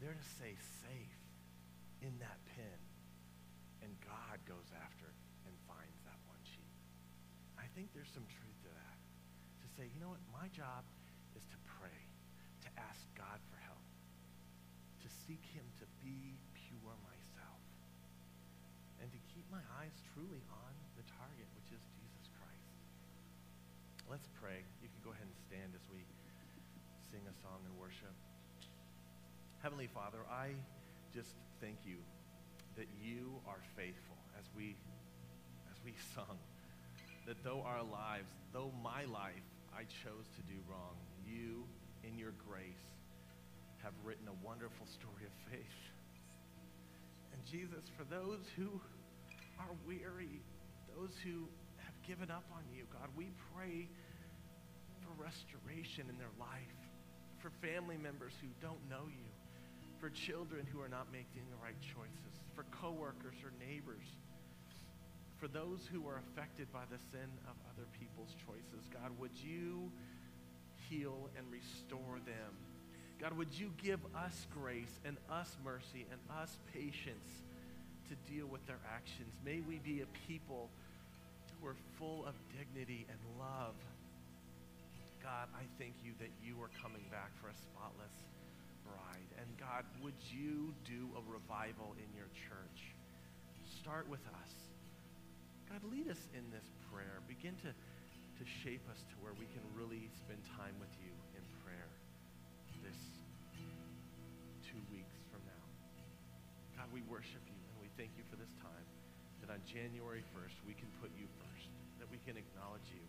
They're 0.00 0.16
to 0.16 0.28
stay 0.40 0.56
safe 0.80 1.20
in 2.00 2.16
that 2.24 2.40
pen. 2.56 2.80
And 3.84 3.92
God 4.00 4.40
goes 4.48 4.72
after 4.72 5.12
and 5.44 5.52
finds 5.68 6.00
that 6.08 6.16
one 6.24 6.40
sheep. 6.42 6.72
I 7.60 7.68
think 7.76 7.92
there's 7.92 8.10
some 8.10 8.24
truth 8.24 8.58
to 8.64 8.72
that. 8.72 8.98
To 9.60 9.66
say, 9.76 9.84
you 9.92 10.00
know 10.00 10.16
what, 10.16 10.24
my 10.32 10.48
job 10.48 10.88
is 11.36 11.44
to 11.52 11.58
pray, 11.76 12.00
to 12.64 12.68
ask 12.80 13.04
God 13.12 13.36
for 13.52 13.60
help, 13.68 13.84
to 15.04 15.08
seek 15.28 15.44
him 15.52 15.68
to 15.84 15.86
be 16.00 16.40
pure 16.56 16.96
myself, 17.04 17.60
and 18.96 19.12
to 19.12 19.20
keep 19.28 19.44
my 19.52 19.60
eyes 19.76 19.92
truly 20.16 20.40
Heavenly 29.66 29.90
Father, 29.92 30.22
I 30.30 30.54
just 31.12 31.34
thank 31.60 31.74
you 31.82 31.98
that 32.78 32.86
you 33.02 33.34
are 33.48 33.58
faithful 33.74 34.14
as 34.38 34.46
we 34.54 34.76
as 35.66 35.74
we 35.84 35.90
sung. 36.14 36.38
That 37.26 37.42
though 37.42 37.66
our 37.66 37.82
lives, 37.82 38.30
though 38.52 38.70
my 38.84 39.10
life 39.10 39.42
I 39.74 39.82
chose 40.06 40.30
to 40.38 40.42
do 40.46 40.54
wrong, 40.70 40.94
you 41.26 41.66
in 42.06 42.16
your 42.16 42.30
grace 42.46 42.86
have 43.82 43.90
written 44.04 44.30
a 44.30 44.46
wonderful 44.46 44.86
story 44.86 45.26
of 45.26 45.34
faith. 45.50 45.80
And 47.34 47.42
Jesus, 47.42 47.90
for 47.98 48.04
those 48.06 48.46
who 48.54 48.70
are 49.58 49.74
weary, 49.82 50.46
those 50.94 51.18
who 51.26 51.50
have 51.82 51.98
given 52.06 52.30
up 52.30 52.46
on 52.54 52.62
you, 52.70 52.86
God, 52.94 53.10
we 53.18 53.34
pray 53.50 53.90
for 55.02 55.10
restoration 55.18 56.06
in 56.06 56.18
their 56.22 56.34
life, 56.38 56.78
for 57.42 57.50
family 57.58 57.98
members 57.98 58.30
who 58.40 58.46
don't 58.62 58.78
know 58.86 59.10
you 59.10 59.26
for 60.00 60.10
children 60.10 60.66
who 60.72 60.80
are 60.80 60.88
not 60.88 61.06
making 61.12 61.42
the 61.50 61.56
right 61.62 61.80
choices, 61.80 62.40
for 62.54 62.64
coworkers 62.70 63.36
or 63.42 63.52
neighbors, 63.58 64.04
for 65.38 65.48
those 65.48 65.88
who 65.92 66.06
are 66.08 66.20
affected 66.30 66.70
by 66.72 66.84
the 66.90 66.98
sin 67.12 67.28
of 67.48 67.56
other 67.72 67.86
people's 67.98 68.34
choices. 68.46 68.88
God, 68.92 69.12
would 69.18 69.36
you 69.36 69.90
heal 70.88 71.30
and 71.36 71.44
restore 71.50 72.20
them? 72.24 72.52
God, 73.20 73.36
would 73.36 73.52
you 73.52 73.72
give 73.82 74.00
us 74.14 74.46
grace 74.52 75.00
and 75.04 75.16
us 75.30 75.56
mercy 75.64 76.06
and 76.10 76.20
us 76.40 76.58
patience 76.72 77.44
to 78.08 78.14
deal 78.30 78.46
with 78.46 78.66
their 78.66 78.80
actions? 78.92 79.32
May 79.44 79.60
we 79.66 79.78
be 79.78 80.02
a 80.02 80.28
people 80.28 80.68
who 81.60 81.66
are 81.66 81.76
full 81.98 82.24
of 82.26 82.34
dignity 82.56 83.06
and 83.08 83.18
love. 83.38 83.74
God, 85.22 85.48
I 85.56 85.64
thank 85.78 85.94
you 86.04 86.12
that 86.20 86.30
you 86.44 86.60
are 86.62 86.70
coming 86.82 87.04
back 87.10 87.32
for 87.40 87.48
a 87.48 87.56
spotless 87.56 88.12
bride. 88.86 89.30
And 89.36 89.46
God, 89.58 89.82
would 90.00 90.16
you 90.30 90.70
do 90.86 91.10
a 91.18 91.22
revival 91.26 91.98
in 91.98 92.08
your 92.14 92.30
church? 92.32 92.94
Start 93.82 94.06
with 94.06 94.22
us. 94.42 94.52
God, 95.66 95.82
lead 95.90 96.06
us 96.06 96.30
in 96.30 96.46
this 96.54 96.70
prayer. 96.94 97.18
Begin 97.26 97.58
to, 97.66 97.70
to 97.74 98.44
shape 98.62 98.86
us 98.86 99.02
to 99.10 99.14
where 99.18 99.34
we 99.34 99.50
can 99.50 99.62
really 99.74 100.06
spend 100.14 100.38
time 100.54 100.78
with 100.78 100.94
you 101.02 101.10
in 101.34 101.42
prayer 101.66 101.90
this 102.86 103.18
two 104.62 104.78
weeks 104.94 105.18
from 105.26 105.42
now. 105.42 105.66
God, 106.78 106.86
we 106.94 107.02
worship 107.10 107.42
you 107.50 107.58
and 107.58 107.76
we 107.82 107.90
thank 107.98 108.14
you 108.14 108.22
for 108.30 108.38
this 108.38 108.54
time 108.62 108.86
that 109.42 109.50
on 109.50 109.58
January 109.66 110.22
1st 110.30 110.54
we 110.66 110.74
can 110.78 110.86
put 111.02 111.10
you 111.18 111.26
first, 111.42 111.70
that 111.98 112.06
we 112.06 112.22
can 112.22 112.38
acknowledge 112.38 112.86
you, 112.94 113.02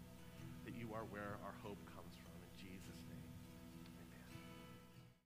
that 0.65 0.73
you 0.73 0.89
are 0.97 1.05
where 1.13 1.37
our 1.45 1.53
hope 1.61 1.79
comes. 1.93 1.96